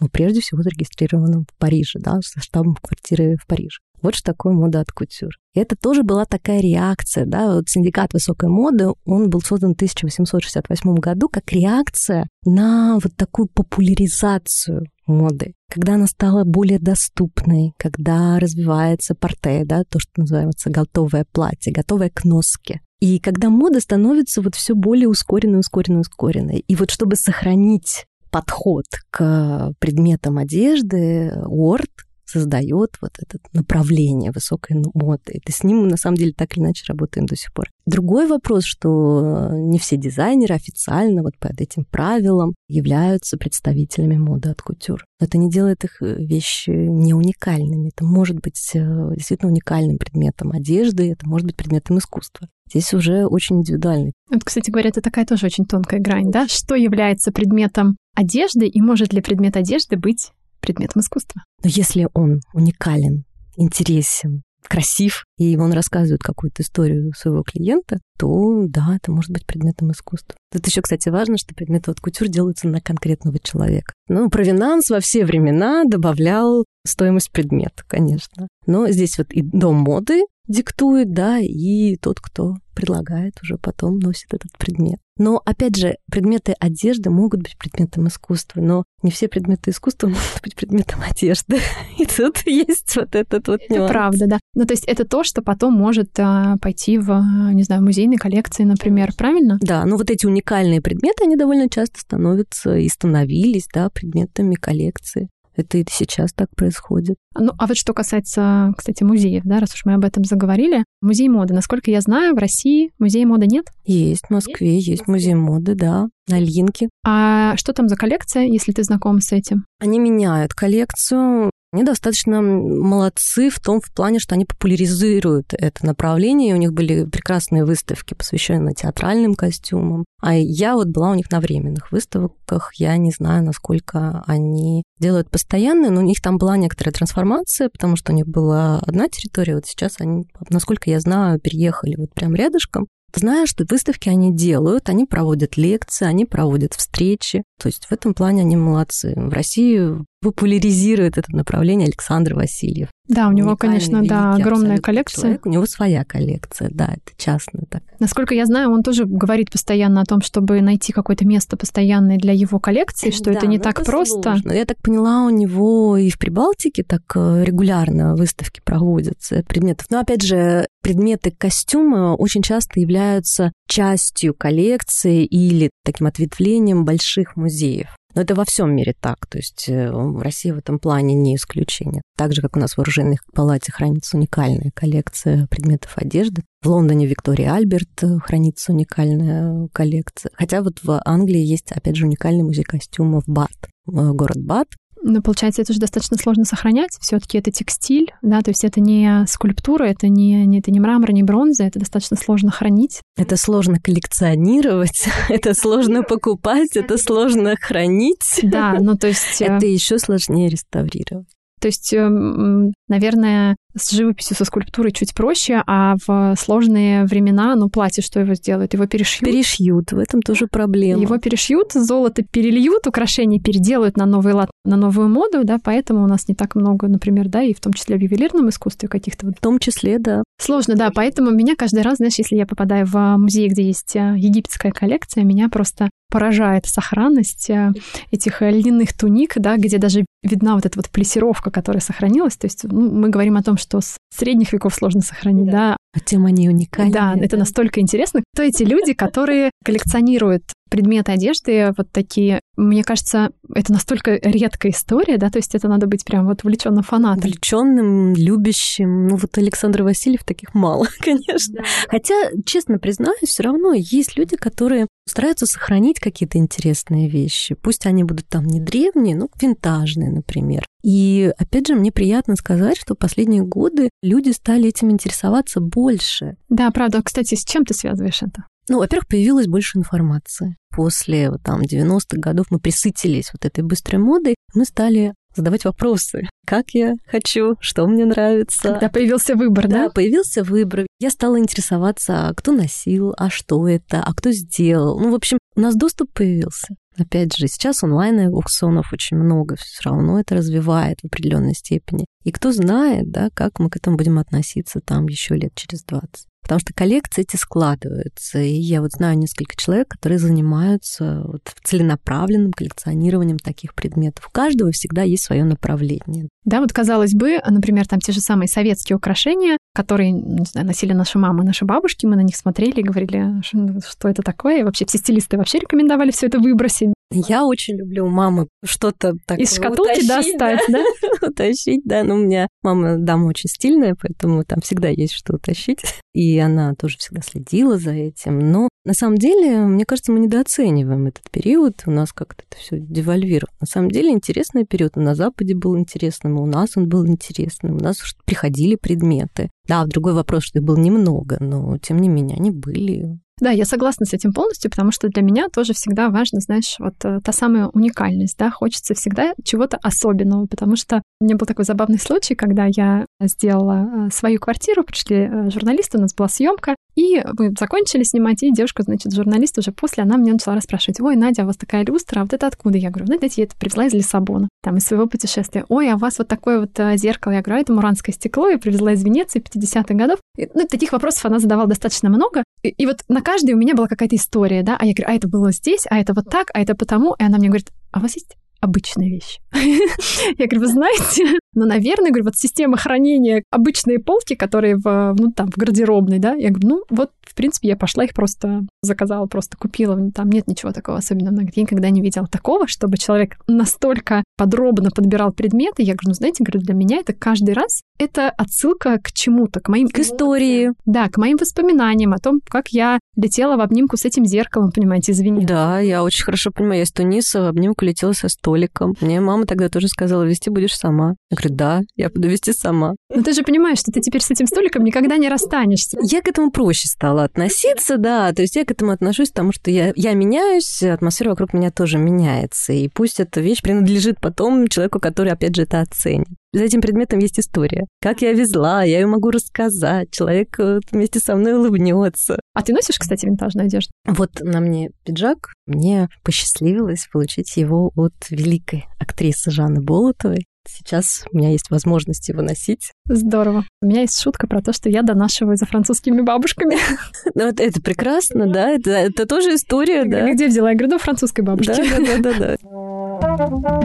ну, 0.00 0.08
прежде 0.08 0.40
всего 0.40 0.62
зарегистрированным 0.62 1.44
в 1.44 1.58
Париже, 1.58 1.98
да, 1.98 2.20
со 2.22 2.40
штабом 2.40 2.76
квартиры 2.76 3.36
в 3.36 3.46
Париже. 3.46 3.78
Вот 4.00 4.14
что 4.14 4.32
такое 4.32 4.52
мода 4.52 4.80
от 4.80 4.92
кутюр. 4.92 5.30
И 5.54 5.60
это 5.60 5.74
тоже 5.74 6.04
была 6.04 6.24
такая 6.24 6.60
реакция, 6.60 7.26
да, 7.26 7.54
вот 7.54 7.68
синдикат 7.68 8.12
высокой 8.12 8.48
моды, 8.48 8.88
он 9.04 9.28
был 9.28 9.40
создан 9.40 9.70
в 9.70 9.74
1868 9.74 10.94
году 10.94 11.28
как 11.28 11.50
реакция 11.52 12.28
на 12.44 12.98
вот 13.02 13.16
такую 13.16 13.48
популяризацию 13.48 14.86
моды, 15.06 15.54
когда 15.72 15.94
она 15.94 16.06
стала 16.06 16.44
более 16.44 16.78
доступной, 16.78 17.72
когда 17.76 18.38
развивается 18.38 19.14
порте, 19.14 19.64
да, 19.64 19.82
то, 19.84 19.98
что 19.98 20.20
называется 20.20 20.70
готовое 20.70 21.26
платье, 21.32 21.72
готовое 21.72 22.10
к 22.10 22.24
носке. 22.24 22.80
И 23.00 23.18
когда 23.18 23.48
мода 23.48 23.80
становится 23.80 24.42
вот 24.42 24.54
все 24.54 24.74
более 24.74 25.08
ускоренной, 25.08 25.60
ускоренной, 25.60 26.00
ускоренной. 26.00 26.58
И 26.66 26.74
вот 26.74 26.90
чтобы 26.90 27.14
сохранить 27.14 28.06
подход 28.30 28.86
к 29.10 29.72
предметам 29.80 30.38
одежды, 30.38 31.32
Уорд 31.46 31.90
создает 32.28 32.96
вот 33.00 33.12
это 33.18 33.38
направление 33.52 34.30
высокой 34.32 34.76
моды. 34.94 35.40
И 35.44 35.50
с 35.50 35.64
ним 35.64 35.78
мы, 35.78 35.86
на 35.88 35.96
самом 35.96 36.16
деле, 36.16 36.32
так 36.32 36.56
или 36.56 36.64
иначе 36.64 36.84
работаем 36.88 37.26
до 37.26 37.36
сих 37.36 37.52
пор. 37.52 37.70
Другой 37.86 38.26
вопрос, 38.26 38.64
что 38.64 39.50
не 39.52 39.78
все 39.78 39.96
дизайнеры 39.96 40.54
официально 40.54 41.22
вот 41.22 41.38
под 41.38 41.60
этим 41.60 41.84
правилам 41.84 42.54
являются 42.68 43.38
представителями 43.38 44.16
моды 44.16 44.50
от 44.50 44.60
кутюр. 44.60 45.04
Но 45.20 45.26
это 45.26 45.38
не 45.38 45.50
делает 45.50 45.84
их 45.84 46.02
э, 46.02 46.16
вещи 46.16 46.70
не 46.70 47.14
уникальными. 47.14 47.88
Это 47.88 48.04
может 48.04 48.36
быть 48.40 48.72
э, 48.74 49.14
действительно 49.16 49.50
уникальным 49.50 49.96
предметом 49.96 50.52
одежды, 50.52 51.10
это 51.10 51.26
может 51.26 51.46
быть 51.46 51.56
предметом 51.56 51.98
искусства. 51.98 52.48
Здесь 52.68 52.92
уже 52.94 53.26
очень 53.26 53.58
индивидуальный. 53.58 54.12
Вот, 54.30 54.44
кстати 54.44 54.70
говоря, 54.70 54.90
это 54.90 55.00
такая 55.00 55.26
тоже 55.26 55.46
очень 55.46 55.64
тонкая 55.66 56.00
грань, 56.00 56.30
да? 56.30 56.46
Что 56.48 56.74
является 56.74 57.32
предметом 57.32 57.96
одежды 58.14 58.66
и 58.66 58.80
может 58.80 59.12
ли 59.12 59.20
предмет 59.20 59.56
одежды 59.56 59.96
быть 59.96 60.32
предметом 60.60 61.02
искусства. 61.02 61.42
Но 61.62 61.70
если 61.70 62.08
он 62.14 62.40
уникален, 62.52 63.24
интересен, 63.56 64.42
красив, 64.68 65.24
и 65.38 65.56
он 65.56 65.72
рассказывает 65.72 66.22
какую-то 66.22 66.62
историю 66.62 67.12
своего 67.16 67.42
клиента, 67.42 67.98
то 68.18 68.64
да, 68.66 68.96
это 68.96 69.10
может 69.10 69.30
быть 69.30 69.46
предметом 69.46 69.92
искусства. 69.92 70.36
Тут 70.52 70.66
еще, 70.66 70.82
кстати, 70.82 71.08
важно, 71.08 71.38
что 71.38 71.54
предметы 71.54 71.90
от 71.90 72.00
кутюр 72.00 72.28
делаются 72.28 72.68
на 72.68 72.80
конкретного 72.80 73.38
человека. 73.38 73.92
Ну, 74.08 74.28
провинанс 74.28 74.90
во 74.90 75.00
все 75.00 75.24
времена 75.24 75.84
добавлял 75.84 76.64
стоимость 76.86 77.30
предмета, 77.32 77.82
конечно. 77.86 78.48
Но 78.66 78.88
здесь 78.90 79.18
вот 79.18 79.32
и 79.32 79.42
дом 79.42 79.76
моды 79.76 80.24
диктует, 80.48 81.12
да, 81.12 81.38
и 81.38 81.96
тот, 81.96 82.20
кто 82.20 82.54
предлагает, 82.74 83.34
уже 83.42 83.58
потом 83.58 83.98
носит 83.98 84.32
этот 84.34 84.56
предмет. 84.56 84.98
Но, 85.18 85.42
опять 85.44 85.76
же, 85.76 85.96
предметы 86.10 86.54
одежды 86.60 87.10
могут 87.10 87.42
быть 87.42 87.58
предметом 87.58 88.06
искусства, 88.06 88.60
но 88.60 88.84
не 89.02 89.10
все 89.10 89.28
предметы 89.28 89.70
искусства 89.70 90.06
могут 90.08 90.40
быть 90.42 90.54
предметом 90.54 91.00
одежды. 91.02 91.58
И 91.98 92.06
тут 92.06 92.46
есть 92.46 92.94
вот 92.96 93.14
этот 93.14 93.48
вот 93.48 93.60
нюанс. 93.68 93.84
Это 93.84 93.88
правда, 93.88 94.26
да. 94.26 94.38
Ну, 94.54 94.64
то 94.64 94.72
есть 94.72 94.84
это 94.84 95.04
то, 95.04 95.24
что 95.24 95.42
потом 95.42 95.74
может 95.74 96.10
а, 96.18 96.56
пойти 96.58 96.98
в, 96.98 97.08
не 97.52 97.64
знаю, 97.64 97.82
музейные 97.82 98.18
коллекции, 98.18 98.62
например, 98.62 99.12
правильно? 99.16 99.58
Да, 99.60 99.84
но 99.84 99.96
вот 99.96 100.08
эти 100.10 100.24
уникальные 100.26 100.80
предметы, 100.80 101.24
они 101.24 101.36
довольно 101.36 101.68
часто 101.68 102.00
становятся 102.00 102.76
и 102.76 102.88
становились, 102.88 103.66
да, 103.74 103.90
предметами 103.90 104.54
коллекции. 104.54 105.28
Это 105.58 105.78
и 105.78 105.84
сейчас 105.90 106.32
так 106.32 106.48
происходит. 106.54 107.16
Ну, 107.36 107.50
а 107.58 107.66
вот 107.66 107.76
что 107.76 107.92
касается, 107.92 108.72
кстати, 108.76 109.02
музеев, 109.02 109.42
да, 109.44 109.58
раз 109.58 109.74
уж 109.74 109.84
мы 109.84 109.94
об 109.94 110.04
этом 110.04 110.22
заговорили. 110.22 110.84
Музей 111.02 111.28
моды, 111.28 111.52
насколько 111.52 111.90
я 111.90 112.00
знаю, 112.00 112.36
в 112.36 112.38
России 112.38 112.92
музея 113.00 113.26
моды 113.26 113.46
нет? 113.48 113.66
Есть, 113.84 114.26
в 114.28 114.30
Москве 114.30 114.76
есть, 114.76 114.86
есть 114.86 115.08
музей 115.08 115.34
моды, 115.34 115.74
да, 115.74 116.06
на 116.28 116.38
Ильинке. 116.38 116.90
А 117.04 117.56
что 117.56 117.72
там 117.72 117.88
за 117.88 117.96
коллекция, 117.96 118.44
если 118.44 118.70
ты 118.70 118.84
знаком 118.84 119.20
с 119.20 119.32
этим? 119.32 119.64
Они 119.80 119.98
меняют 119.98 120.54
коллекцию. 120.54 121.50
Они 121.70 121.84
достаточно 121.84 122.40
молодцы 122.40 123.50
в 123.50 123.60
том 123.60 123.82
в 123.82 123.92
плане, 123.92 124.20
что 124.20 124.34
они 124.34 124.46
популяризируют 124.46 125.52
это 125.52 125.84
направление. 125.84 126.54
У 126.54 126.58
них 126.58 126.72
были 126.72 127.04
прекрасные 127.04 127.66
выставки, 127.66 128.14
посвященные 128.14 128.74
театральным 128.74 129.34
костюмам. 129.34 130.06
А 130.22 130.34
я 130.34 130.76
вот 130.76 130.88
была 130.88 131.10
у 131.10 131.14
них 131.14 131.30
на 131.30 131.40
временных 131.40 131.92
выставках. 131.92 132.72
Я 132.76 132.96
не 132.96 133.10
знаю, 133.10 133.44
насколько 133.44 134.24
они 134.26 134.82
делают 134.98 135.30
постоянные, 135.30 135.90
но 135.90 136.00
у 136.00 136.04
них 136.04 136.22
там 136.22 136.38
была 136.38 136.56
некоторая 136.56 136.94
трансформация, 136.94 137.68
потому 137.68 137.96
что 137.96 138.12
у 138.12 138.14
них 138.14 138.26
была 138.26 138.78
одна 138.78 139.08
территория, 139.08 139.56
вот 139.56 139.66
сейчас 139.66 139.96
они, 139.98 140.26
насколько 140.48 140.88
я 140.88 141.00
знаю, 141.00 141.38
переехали 141.38 141.96
вот 141.96 142.14
прям 142.14 142.34
рядышком. 142.34 142.86
Знаю, 143.14 143.46
что 143.46 143.64
выставки 143.68 144.08
они 144.08 144.34
делают, 144.34 144.88
они 144.88 145.06
проводят 145.06 145.56
лекции, 145.56 146.06
они 146.06 146.26
проводят 146.26 146.74
встречи. 146.74 147.42
То 147.58 147.68
есть 147.68 147.86
в 147.86 147.92
этом 147.92 148.12
плане 148.12 148.42
они 148.42 148.56
молодцы. 148.56 149.14
В 149.16 149.32
России 149.32 150.04
популяризирует 150.20 151.16
это 151.16 151.34
направление 151.34 151.86
Александр 151.86 152.34
Васильев. 152.34 152.88
Да, 153.08 153.28
у 153.28 153.32
него, 153.32 153.56
конечно, 153.56 154.02
да, 154.04 154.34
огромная 154.34 154.78
коллекция. 154.78 155.22
Человек, 155.22 155.46
у 155.46 155.48
него 155.48 155.66
своя 155.66 156.04
коллекция, 156.04 156.70
да, 156.70 156.94
это 156.94 157.16
частная 157.16 157.64
так. 157.70 157.82
Насколько 158.00 158.34
я 158.34 158.44
знаю, 158.44 158.70
он 158.70 158.82
тоже 158.82 159.06
говорит 159.06 159.50
постоянно 159.50 160.02
о 160.02 160.04
том, 160.04 160.20
чтобы 160.20 160.60
найти 160.60 160.92
какое-то 160.92 161.24
место 161.24 161.56
постоянное 161.56 162.18
для 162.18 162.32
его 162.32 162.58
коллекции, 162.58 163.10
что 163.10 163.32
да, 163.32 163.32
это 163.32 163.46
не 163.46 163.58
так 163.58 163.80
это 163.80 163.90
просто. 163.90 164.32
Сложно. 164.32 164.52
Я 164.52 164.66
так 164.66 164.78
поняла, 164.78 165.24
у 165.24 165.30
него 165.30 165.96
и 165.96 166.10
в 166.10 166.18
Прибалтике 166.18 166.82
так 166.82 167.02
э, 167.14 167.44
регулярно 167.44 168.14
выставки 168.14 168.60
проводятся 168.62 169.42
предметов. 169.48 169.86
Но 169.90 170.00
опять 170.00 170.22
же, 170.22 170.66
предметы 170.82 171.30
костюма 171.30 172.14
очень 172.14 172.42
часто 172.42 172.80
являются 172.80 173.52
частью 173.68 174.34
коллекции 174.34 175.24
или 175.24 175.70
таким 175.84 176.06
ответвлением 176.08 176.84
больших 176.84 177.36
музеев. 177.36 177.97
Но 178.14 178.22
это 178.22 178.34
во 178.34 178.44
всем 178.44 178.74
мире 178.74 178.94
так. 178.98 179.26
То 179.26 179.38
есть 179.38 179.68
э, 179.68 179.90
Россия 180.20 180.54
в 180.54 180.58
этом 180.58 180.78
плане 180.78 181.14
не 181.14 181.36
исключение. 181.36 182.02
Так 182.16 182.32
же, 182.32 182.40
как 182.40 182.56
у 182.56 182.60
нас 182.60 182.74
в 182.74 182.78
оружейных 182.80 183.20
палате 183.34 183.70
хранится 183.70 184.16
уникальная 184.16 184.72
коллекция 184.74 185.46
предметов 185.48 185.92
одежды. 185.96 186.42
В 186.62 186.68
Лондоне 186.68 187.06
Виктория 187.06 187.52
Альберт 187.54 188.02
э, 188.02 188.18
хранится 188.18 188.72
уникальная 188.72 189.68
коллекция. 189.72 190.32
Хотя 190.34 190.62
вот 190.62 190.82
в 190.82 191.00
Англии 191.04 191.40
есть, 191.40 191.70
опять 191.72 191.96
же, 191.96 192.06
уникальный 192.06 192.42
музей 192.42 192.64
костюмов 192.64 193.24
Бат, 193.26 193.50
э, 193.62 193.68
город 193.86 194.42
Бат, 194.42 194.68
но 195.02 195.22
получается, 195.22 195.62
это 195.62 195.72
же 195.72 195.80
достаточно 195.80 196.16
сложно 196.16 196.44
сохранять. 196.44 196.96
Все-таки 197.00 197.38
это 197.38 197.50
текстиль, 197.50 198.12
да, 198.22 198.40
то 198.40 198.50
есть 198.50 198.64
это 198.64 198.80
не 198.80 199.24
скульптура, 199.26 199.84
это 199.84 200.08
не, 200.08 200.46
не, 200.46 200.60
это 200.60 200.70
не 200.70 200.80
мрамор, 200.80 201.12
не 201.12 201.22
бронза, 201.22 201.64
это 201.64 201.78
достаточно 201.78 202.16
сложно 202.16 202.50
хранить. 202.50 203.00
Это 203.16 203.36
сложно 203.36 203.78
коллекционировать, 203.80 205.08
это 205.28 205.54
сложно 205.54 206.02
покупать, 206.02 206.76
это 206.76 206.98
сложно 206.98 207.54
хранить. 207.60 208.40
Да, 208.42 208.76
ну 208.80 208.96
то 208.96 209.08
есть... 209.08 209.40
Это 209.40 209.66
э, 209.66 209.72
еще 209.72 209.98
сложнее 209.98 210.48
реставрировать. 210.48 211.28
То 211.60 211.68
есть, 211.68 211.92
эм, 211.92 212.72
наверное, 212.88 213.56
с 213.78 213.90
живописью, 213.90 214.36
со 214.36 214.44
скульптурой 214.44 214.92
чуть 214.92 215.14
проще, 215.14 215.62
а 215.66 215.94
в 216.06 216.34
сложные 216.36 217.04
времена, 217.04 217.54
ну, 217.56 217.68
платье 217.68 218.02
что 218.02 218.20
его 218.20 218.34
сделают? 218.34 218.74
Его 218.74 218.86
перешьют? 218.86 219.30
Перешьют, 219.30 219.92
в 219.92 219.98
этом 219.98 220.22
тоже 220.22 220.46
проблема. 220.46 221.00
Его 221.00 221.18
перешьют, 221.18 221.72
золото 221.72 222.22
перельют, 222.22 222.86
украшения 222.86 223.40
переделают 223.40 223.96
на 223.96 224.06
новый 224.06 224.32
лад, 224.32 224.50
на 224.64 224.76
новую 224.76 225.08
моду, 225.08 225.44
да, 225.44 225.58
поэтому 225.62 226.04
у 226.04 226.06
нас 226.06 226.28
не 226.28 226.34
так 226.34 226.54
много, 226.54 226.88
например, 226.88 227.28
да, 227.28 227.42
и 227.42 227.54
в 227.54 227.60
том 227.60 227.72
числе 227.72 227.96
в 227.96 228.00
ювелирном 228.00 228.48
искусстве 228.48 228.88
каких-то 228.88 229.26
вот... 229.26 229.36
В 229.36 229.40
том 229.40 229.58
числе, 229.58 229.98
да. 229.98 230.22
Сложно, 230.40 230.74
да, 230.74 230.90
поэтому 230.94 231.30
меня 231.30 231.54
каждый 231.56 231.82
раз, 231.82 231.96
знаешь, 231.96 232.18
если 232.18 232.36
я 232.36 232.46
попадаю 232.46 232.86
в 232.86 233.16
музей, 233.16 233.48
где 233.48 233.62
есть 233.62 233.96
э, 233.96 234.14
египетская 234.16 234.72
коллекция, 234.72 235.24
меня 235.24 235.48
просто 235.48 235.90
поражает 236.10 236.66
сохранность 236.66 237.50
э, 237.50 237.72
этих 238.10 238.40
э, 238.40 238.50
льняных 238.50 238.96
туник, 238.96 239.34
да, 239.36 239.56
где 239.56 239.78
даже 239.78 240.06
видна 240.22 240.54
вот 240.54 240.64
эта 240.64 240.78
вот 240.78 240.88
плесировка, 240.88 241.50
которая 241.50 241.80
сохранилась. 241.80 242.36
То 242.36 242.46
есть 242.46 242.64
ну, 242.64 242.90
мы 242.90 243.10
говорим 243.10 243.36
о 243.36 243.42
том, 243.42 243.56
что 243.58 243.67
с 243.80 243.98
средних 244.10 244.52
веков 244.52 244.74
сложно 244.74 245.00
сохранить, 245.00 245.46
да. 245.46 245.52
да. 245.52 245.76
А 245.98 246.00
тем 246.00 246.26
они 246.26 246.48
уникальны. 246.48 246.92
Да, 246.92 247.16
это 247.20 247.36
настолько 247.36 247.80
интересно. 247.80 248.22
Кто 248.32 248.44
эти 248.44 248.62
люди, 248.62 248.92
которые 248.94 249.50
коллекционируют 249.64 250.44
предметы 250.68 251.12
одежды 251.12 251.72
вот 251.76 251.90
такие. 251.90 252.40
Мне 252.56 252.84
кажется, 252.84 253.30
это 253.54 253.72
настолько 253.72 254.16
редкая 254.16 254.72
история, 254.72 255.16
да, 255.16 255.30
то 255.30 255.38
есть 255.38 255.54
это 255.54 255.68
надо 255.68 255.86
быть 255.86 256.04
прям 256.04 256.26
вот 256.26 256.44
увлеченным 256.44 256.82
фанатом. 256.82 257.20
Увлеченным, 257.24 258.14
любящим. 258.14 259.08
Ну 259.08 259.16
вот 259.16 259.36
Александр 259.38 259.82
Васильев 259.82 260.24
таких 260.24 260.54
мало, 260.54 260.86
конечно. 261.00 261.54
Да. 261.54 261.64
Хотя, 261.88 262.14
честно 262.44 262.78
признаюсь, 262.78 263.28
все 263.28 263.42
равно 263.42 263.72
есть 263.72 264.16
люди, 264.16 264.36
которые 264.36 264.86
стараются 265.08 265.46
сохранить 265.46 266.00
какие-то 266.00 266.38
интересные 266.38 267.08
вещи. 267.08 267.54
Пусть 267.54 267.86
они 267.86 268.04
будут 268.04 268.28
там 268.28 268.44
не 268.44 268.60
древние, 268.60 269.16
но 269.16 269.28
винтажные, 269.40 270.10
например. 270.10 270.66
И 270.82 271.32
опять 271.38 271.66
же, 271.66 271.74
мне 271.74 271.90
приятно 271.90 272.36
сказать, 272.36 272.76
что 272.76 272.94
последние 272.94 273.42
годы 273.42 273.90
люди 274.02 274.30
стали 274.30 274.68
этим 274.68 274.90
интересоваться 274.90 275.60
больше. 275.88 276.36
Да, 276.48 276.70
правда. 276.70 277.02
Кстати, 277.02 277.34
с 277.34 277.44
чем 277.44 277.64
ты 277.64 277.74
связываешь 277.74 278.22
это? 278.22 278.44
Ну, 278.68 278.78
во-первых, 278.78 279.08
появилось 279.08 279.46
больше 279.46 279.78
информации. 279.78 280.56
После 280.70 281.30
вот, 281.30 281.42
там 281.42 281.62
90-х 281.62 282.18
годов 282.18 282.46
мы 282.50 282.58
присытились 282.58 283.30
вот 283.32 283.46
этой 283.46 283.64
быстрой 283.64 283.98
модой, 283.98 284.34
мы 284.54 284.66
стали 284.66 285.14
задавать 285.34 285.64
вопросы. 285.64 286.28
Как 286.46 286.70
я 286.70 286.94
хочу, 287.06 287.56
что 287.60 287.86
мне 287.86 288.04
нравится. 288.04 288.72
Когда 288.72 288.88
появился 288.88 289.34
выбор, 289.34 289.68
да? 289.68 289.84
Да, 289.84 289.90
появился 289.90 290.42
выбор. 290.42 290.86
Я 290.98 291.10
стала 291.10 291.38
интересоваться, 291.38 292.28
а 292.28 292.34
кто 292.34 292.52
носил, 292.52 293.14
а 293.16 293.30
что 293.30 293.66
это, 293.66 294.02
а 294.02 294.12
кто 294.12 294.32
сделал. 294.32 294.98
Ну, 294.98 295.12
в 295.12 295.14
общем, 295.14 295.38
у 295.56 295.60
нас 295.60 295.74
доступ 295.74 296.12
появился. 296.12 296.74
Опять 296.98 297.36
же, 297.36 297.46
сейчас 297.46 297.84
онлайн-аукционов 297.84 298.92
очень 298.92 299.16
много, 299.16 299.56
все 299.56 299.90
равно 299.90 300.18
это 300.18 300.34
развивает 300.34 301.00
в 301.00 301.06
определенной 301.06 301.54
степени. 301.54 302.06
И 302.24 302.32
кто 302.32 302.50
знает, 302.52 303.10
да, 303.10 303.28
как 303.32 303.60
мы 303.60 303.70
к 303.70 303.76
этому 303.76 303.96
будем 303.96 304.18
относиться 304.18 304.80
там 304.80 305.06
еще 305.06 305.36
лет 305.36 305.54
через 305.54 305.84
20. 305.84 306.26
Потому 306.42 306.60
что 306.60 306.72
коллекции 306.72 307.22
эти 307.22 307.36
складываются. 307.36 308.38
И 308.38 308.52
я 308.52 308.80
вот 308.80 308.92
знаю 308.92 309.18
несколько 309.18 309.54
человек, 309.56 309.88
которые 309.88 310.18
занимаются 310.18 311.22
вот 311.24 311.42
целенаправленным 311.62 312.52
коллекционированием 312.52 313.38
таких 313.38 313.74
предметов. 313.74 314.26
У 314.28 314.30
каждого 314.30 314.72
всегда 314.72 315.02
есть 315.02 315.24
свое 315.24 315.44
направление. 315.44 316.28
Да, 316.44 316.60
вот 316.60 316.72
казалось 316.72 317.12
бы, 317.12 317.38
например, 317.46 317.86
там 317.86 318.00
те 318.00 318.12
же 318.12 318.20
самые 318.20 318.48
советские 318.48 318.96
украшения, 318.96 319.58
которые, 319.74 320.12
не 320.12 320.46
знаю, 320.46 320.66
носили 320.66 320.94
наши 320.94 321.18
мамы, 321.18 321.44
наши 321.44 321.66
бабушки, 321.66 322.06
мы 322.06 322.16
на 322.16 322.22
них 322.22 322.36
смотрели 322.36 322.80
и 322.80 322.82
говорили, 322.82 323.42
что 323.42 324.08
это 324.08 324.22
такое. 324.22 324.60
И 324.60 324.62
вообще 324.62 324.86
все 324.86 324.96
стилисты 324.98 325.36
вообще 325.36 325.58
рекомендовали 325.58 326.10
все 326.10 326.26
это 326.26 326.38
выбросить. 326.38 326.94
Я 327.10 327.44
очень 327.44 327.76
люблю 327.76 328.04
у 328.04 328.10
мамы 328.10 328.48
что-то 328.64 329.14
такое 329.26 329.44
Из 329.44 329.54
шкатулки 329.54 330.04
утащить, 330.04 330.08
достать, 330.08 330.60
да? 330.68 330.78
да? 330.78 331.17
утащить, 331.22 331.82
да. 331.84 332.04
Но 332.04 332.14
у 332.14 332.18
меня 332.18 332.48
мама 332.62 332.96
дама 332.96 333.26
очень 333.26 333.48
стильная, 333.48 333.96
поэтому 334.00 334.44
там 334.44 334.60
всегда 334.60 334.88
есть 334.88 335.14
что 335.14 335.34
утащить. 335.34 335.80
И 336.14 336.38
она 336.38 336.74
тоже 336.74 336.98
всегда 336.98 337.22
следила 337.22 337.78
за 337.78 337.92
этим. 337.92 338.38
Но 338.38 338.68
на 338.84 338.94
самом 338.94 339.18
деле, 339.18 339.60
мне 339.60 339.84
кажется, 339.84 340.12
мы 340.12 340.20
недооцениваем 340.20 341.06
этот 341.06 341.30
период. 341.30 341.82
У 341.86 341.90
нас 341.90 342.12
как-то 342.12 342.42
это 342.48 342.58
все 342.60 342.78
девальвировано. 342.78 343.56
На 343.60 343.66
самом 343.66 343.90
деле 343.90 344.10
интересный 344.10 344.64
период. 344.64 344.96
На 344.96 345.14
Западе 345.14 345.54
был 345.54 345.76
интересным, 345.78 346.38
у 346.38 346.46
нас 346.46 346.76
он 346.76 346.88
был 346.88 347.06
интересным. 347.06 347.76
У 347.76 347.80
нас 347.80 347.98
приходили 348.24 348.76
предметы. 348.76 349.50
Да, 349.66 349.84
другой 349.84 350.14
вопрос, 350.14 350.44
что 350.44 350.58
их 350.58 350.64
было 350.64 350.76
немного, 350.76 351.36
но 351.40 351.78
тем 351.78 351.98
не 351.98 352.08
менее 352.08 352.36
они 352.38 352.50
были. 352.50 353.18
Да, 353.40 353.50
я 353.50 353.64
согласна 353.64 354.04
с 354.04 354.12
этим 354.12 354.32
полностью, 354.32 354.70
потому 354.70 354.90
что 354.90 355.08
для 355.08 355.22
меня 355.22 355.48
тоже 355.48 355.72
всегда 355.72 356.08
важно, 356.08 356.40
знаешь, 356.40 356.74
вот 356.78 356.94
э, 357.04 357.20
та 357.22 357.32
самая 357.32 357.68
уникальность, 357.68 358.36
да, 358.36 358.50
хочется 358.50 358.94
всегда 358.94 359.32
чего-то 359.44 359.78
особенного, 359.80 360.46
потому 360.46 360.74
что 360.74 361.02
у 361.20 361.24
меня 361.24 361.36
был 361.36 361.46
такой 361.46 361.64
забавный 361.64 361.98
случай, 361.98 362.36
когда 362.36 362.66
я 362.66 363.04
сделала 363.20 364.06
э, 364.06 364.10
свою 364.12 364.38
квартиру, 364.38 364.84
пришли 364.84 365.16
э, 365.16 365.50
журналисты, 365.50 365.98
у 365.98 366.00
нас 366.00 366.14
была 366.14 366.28
съемка, 366.28 366.76
и 366.94 367.24
мы 367.36 367.54
закончили 367.58 368.04
снимать, 368.04 368.42
и 368.44 368.52
девушка, 368.52 368.84
значит, 368.84 369.12
журналист 369.12 369.58
уже 369.58 369.72
после, 369.72 370.04
она 370.04 370.16
меня 370.16 370.34
начала 370.34 370.54
расспрашивать, 370.54 371.00
ой, 371.00 371.16
Надя, 371.16 371.42
а 371.42 371.44
у 371.44 371.46
вас 371.48 371.56
такая 371.56 371.84
люстра, 371.84 372.20
а 372.20 372.22
вот 372.22 372.32
это 372.32 372.46
откуда? 372.46 372.78
Я 372.78 372.90
говорю, 372.90 373.06
ну, 373.10 373.18
знаете, 373.18 373.40
я 373.40 373.46
это 373.46 373.56
привезла 373.56 373.86
из 373.86 373.94
Лиссабона, 373.94 374.48
там, 374.62 374.76
из 374.76 374.84
своего 374.84 375.06
путешествия. 375.06 375.64
Ой, 375.68 375.90
а 375.90 375.96
у 375.96 375.98
вас 375.98 376.18
вот 376.18 376.28
такое 376.28 376.60
вот 376.60 376.78
зеркало? 376.98 377.32
Я 377.32 377.42
говорю, 377.42 377.58
а 377.58 377.62
это 377.62 377.72
муранское 377.72 378.14
стекло, 378.14 378.48
я 378.48 378.58
привезла 378.58 378.92
из 378.92 379.02
Венеции 379.02 379.42
50-х 379.42 379.94
годов. 379.94 380.20
И, 380.36 380.48
ну, 380.54 380.66
таких 380.68 380.92
вопросов 380.92 381.26
она 381.26 381.40
задавала 381.40 381.68
достаточно 381.68 382.10
много. 382.10 382.44
И, 382.62 382.68
и 382.68 382.86
вот 382.86 382.98
на 383.08 383.22
каждой 383.22 383.54
у 383.54 383.58
меня 383.58 383.74
была 383.74 383.88
какая-то 383.88 384.14
история, 384.14 384.62
да, 384.62 384.76
а 384.78 384.86
я 384.86 384.94
говорю, 384.94 385.10
а 385.10 385.16
это 385.16 385.28
было 385.28 385.50
здесь, 385.50 385.84
а 385.90 385.98
это 385.98 386.14
вот 386.14 386.30
так, 386.30 386.50
а 386.54 386.60
это 386.60 386.76
потому, 386.76 387.14
и 387.18 387.24
она 387.24 387.38
мне 387.38 387.48
говорит, 387.48 387.70
а 387.90 387.98
у 387.98 388.02
вас 388.02 388.14
есть 388.14 388.36
обычная 388.60 389.08
вещь. 389.08 389.38
Я 389.52 390.46
говорю, 390.46 390.60
вы 390.60 390.68
знаете, 390.68 391.38
ну, 391.58 391.66
наверное, 391.66 392.10
говорю, 392.10 392.24
вот 392.24 392.36
система 392.36 392.76
хранения 392.76 393.42
обычные 393.50 393.98
полки, 393.98 394.34
которые 394.34 394.76
в, 394.76 395.14
ну, 395.18 395.32
там, 395.32 395.50
в 395.50 395.56
гардеробной, 395.56 396.18
да, 396.18 396.34
я 396.34 396.50
говорю, 396.50 396.68
ну, 396.68 396.84
вот, 396.90 397.10
в 397.22 397.34
принципе, 397.34 397.68
я 397.68 397.76
пошла 397.76 398.04
их 398.04 398.14
просто 398.14 398.62
заказала, 398.82 399.26
просто 399.26 399.56
купила, 399.56 400.10
там 400.12 400.30
нет 400.30 400.46
ничего 400.46 400.72
такого 400.72 400.98
особенного. 400.98 401.40
Я 401.54 401.62
никогда 401.62 401.90
не 401.90 402.00
видела 402.00 402.26
такого, 402.26 402.66
чтобы 402.68 402.96
человек 402.96 403.36
настолько 403.46 404.22
подробно 404.36 404.90
подбирал 404.90 405.32
предметы. 405.32 405.82
Я 405.82 405.94
говорю, 405.94 406.08
ну, 406.08 406.14
знаете, 406.14 406.44
говорю, 406.44 406.60
для 406.60 406.74
меня 406.74 406.98
это 406.98 407.12
каждый 407.12 407.54
раз 407.54 407.82
это 407.98 408.30
отсылка 408.30 408.98
к 409.02 409.12
чему-то, 409.12 409.60
к 409.60 409.68
моим... 409.68 409.88
К 409.88 409.98
истории. 409.98 410.72
Да, 410.86 411.08
к 411.08 411.18
моим 411.18 411.36
воспоминаниям 411.36 412.12
о 412.12 412.18
том, 412.18 412.40
как 412.48 412.68
я 412.68 412.98
летела 413.16 413.56
в 413.56 413.60
обнимку 413.60 413.96
с 413.96 414.04
этим 414.04 414.24
зеркалом, 414.24 414.70
понимаете, 414.70 415.12
извините. 415.12 415.46
Да, 415.46 415.80
я 415.80 416.04
очень 416.04 416.24
хорошо 416.24 416.50
понимаю. 416.52 416.78
Я 416.78 416.84
из 416.84 416.92
Туниса 416.92 417.42
в 417.42 417.46
обнимку 417.46 417.84
летела 417.84 418.12
со 418.12 418.28
столиком. 418.28 418.94
Мне 419.00 419.20
мама 419.20 419.46
тогда 419.46 419.68
тоже 419.68 419.88
сказала, 419.88 420.22
вести 420.22 420.50
будешь 420.50 420.76
сама. 420.76 421.16
Я 421.30 421.36
говорю, 421.36 421.47
говорю, 421.48 421.54
да, 421.54 421.80
я 421.96 422.08
буду 422.08 422.28
вести 422.28 422.52
сама. 422.52 422.94
Но 423.14 423.22
ты 423.22 423.32
же 423.32 423.42
понимаешь, 423.42 423.78
что 423.78 423.92
ты 423.92 424.00
теперь 424.00 424.22
с 424.22 424.30
этим 424.30 424.46
столиком 424.46 424.84
никогда 424.84 425.16
не 425.16 425.28
расстанешься. 425.28 425.98
Я 426.02 426.22
к 426.22 426.28
этому 426.28 426.50
проще 426.50 426.88
стала 426.88 427.24
относиться, 427.24 427.96
да, 427.96 428.32
то 428.32 428.42
есть 428.42 428.56
я 428.56 428.64
к 428.64 428.70
этому 428.70 428.92
отношусь, 428.92 429.30
потому 429.30 429.52
что 429.52 429.70
я, 429.70 429.92
я 429.96 430.14
меняюсь, 430.14 430.82
атмосфера 430.82 431.30
вокруг 431.30 431.52
меня 431.52 431.70
тоже 431.70 431.98
меняется, 431.98 432.72
и 432.72 432.88
пусть 432.88 433.20
эта 433.20 433.40
вещь 433.40 433.62
принадлежит 433.62 434.20
потом 434.20 434.68
человеку, 434.68 435.00
который, 435.00 435.32
опять 435.32 435.56
же, 435.56 435.62
это 435.62 435.80
оценит. 435.80 436.28
За 436.54 436.64
этим 436.64 436.80
предметом 436.80 437.18
есть 437.18 437.38
история. 437.38 437.86
Как 438.00 438.22
я 438.22 438.32
везла, 438.32 438.82
я 438.82 439.00
ее 439.00 439.06
могу 439.06 439.30
рассказать, 439.30 440.10
человек 440.10 440.58
э, 440.58 440.80
вместе 440.90 441.20
со 441.20 441.36
мной 441.36 441.54
улыбнется. 441.54 442.40
А 442.54 442.62
ты 442.62 442.72
носишь, 442.72 442.98
кстати, 442.98 443.26
винтажную 443.26 443.66
одежду? 443.66 443.90
Вот 444.06 444.40
на 444.40 444.60
мне 444.60 444.90
пиджак. 445.04 445.52
Мне 445.66 446.08
посчастливилось 446.24 447.06
получить 447.12 447.54
его 447.58 447.92
от 447.96 448.14
великой 448.30 448.86
актрисы 448.98 449.50
Жанны 449.50 449.82
Болотовой. 449.82 450.46
Сейчас 450.68 451.24
у 451.32 451.36
меня 451.36 451.50
есть 451.50 451.70
возможность 451.70 452.28
его 452.28 452.42
носить. 452.42 452.92
Здорово. 453.06 453.64
У 453.80 453.86
меня 453.86 454.02
есть 454.02 454.20
шутка 454.20 454.46
про 454.46 454.60
то, 454.60 454.72
что 454.72 454.88
я 454.88 455.02
донашиваю 455.02 455.56
за 455.56 455.66
французскими 455.66 456.20
бабушками. 456.20 456.76
Ну, 457.34 457.46
вот 457.46 457.60
это 457.60 457.80
прекрасно, 457.80 458.46
да, 458.46 458.70
это, 458.70 458.90
это 458.90 459.26
тоже 459.26 459.54
история, 459.54 460.04
да. 460.04 460.32
Где 460.32 460.48
взяла? 460.48 460.70
Я 460.70 460.76
говорю, 460.76 460.90
да, 460.90 460.98
французской 460.98 461.42
бабушки. 461.42 461.76
Да, 461.76 462.18
да, 462.18 462.38
да, 462.38 462.56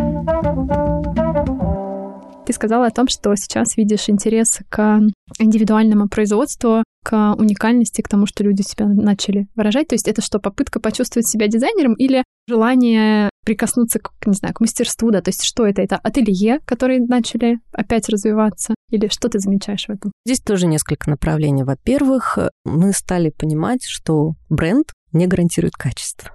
сказала 2.64 2.88
о 2.88 2.92
том, 2.92 3.10
что 3.10 3.36
сейчас 3.36 3.76
видишь 3.76 4.10
интерес 4.10 4.62
к 4.70 5.02
индивидуальному 5.38 6.08
производству, 6.08 6.84
к 7.04 7.34
уникальности, 7.38 8.02
к 8.02 8.08
тому, 8.08 8.26
что 8.26 8.42
люди 8.46 8.62
себя 8.62 8.88
начали 8.88 9.50
выражать. 9.54 9.90
То 9.90 9.96
есть 9.96 10.08
это 10.08 10.22
что, 10.22 10.40
попытка 10.40 10.80
почувствовать 10.80 11.28
себя 11.28 11.50
дизайнером 11.50 11.94
или 11.96 12.24
желание 12.48 13.30
прикоснуться 13.46 14.00
к, 14.00 14.12
не 14.26 14.34
знаю, 14.34 14.54
к 14.54 14.62
мастерству, 14.62 15.12
да, 15.12 15.22
то 15.22 15.28
есть 15.28 15.44
что 15.44 15.66
это? 15.66 15.82
Это 15.82 15.98
ателье, 15.98 16.62
которые 16.66 17.02
начали 17.02 17.60
опять 17.74 18.08
развиваться? 18.08 18.76
Или 18.90 19.10
что 19.10 19.28
ты 19.28 19.40
замечаешь 19.40 19.88
в 19.88 19.90
этом? 19.90 20.14
Здесь 20.26 20.40
тоже 20.40 20.66
несколько 20.66 21.10
направлений. 21.10 21.64
Во-первых, 21.64 22.38
мы 22.64 22.94
стали 22.94 23.30
понимать, 23.30 23.84
что 23.86 24.36
бренд 24.48 24.94
не 25.12 25.28
гарантирует 25.28 25.74
качество. 25.74 26.30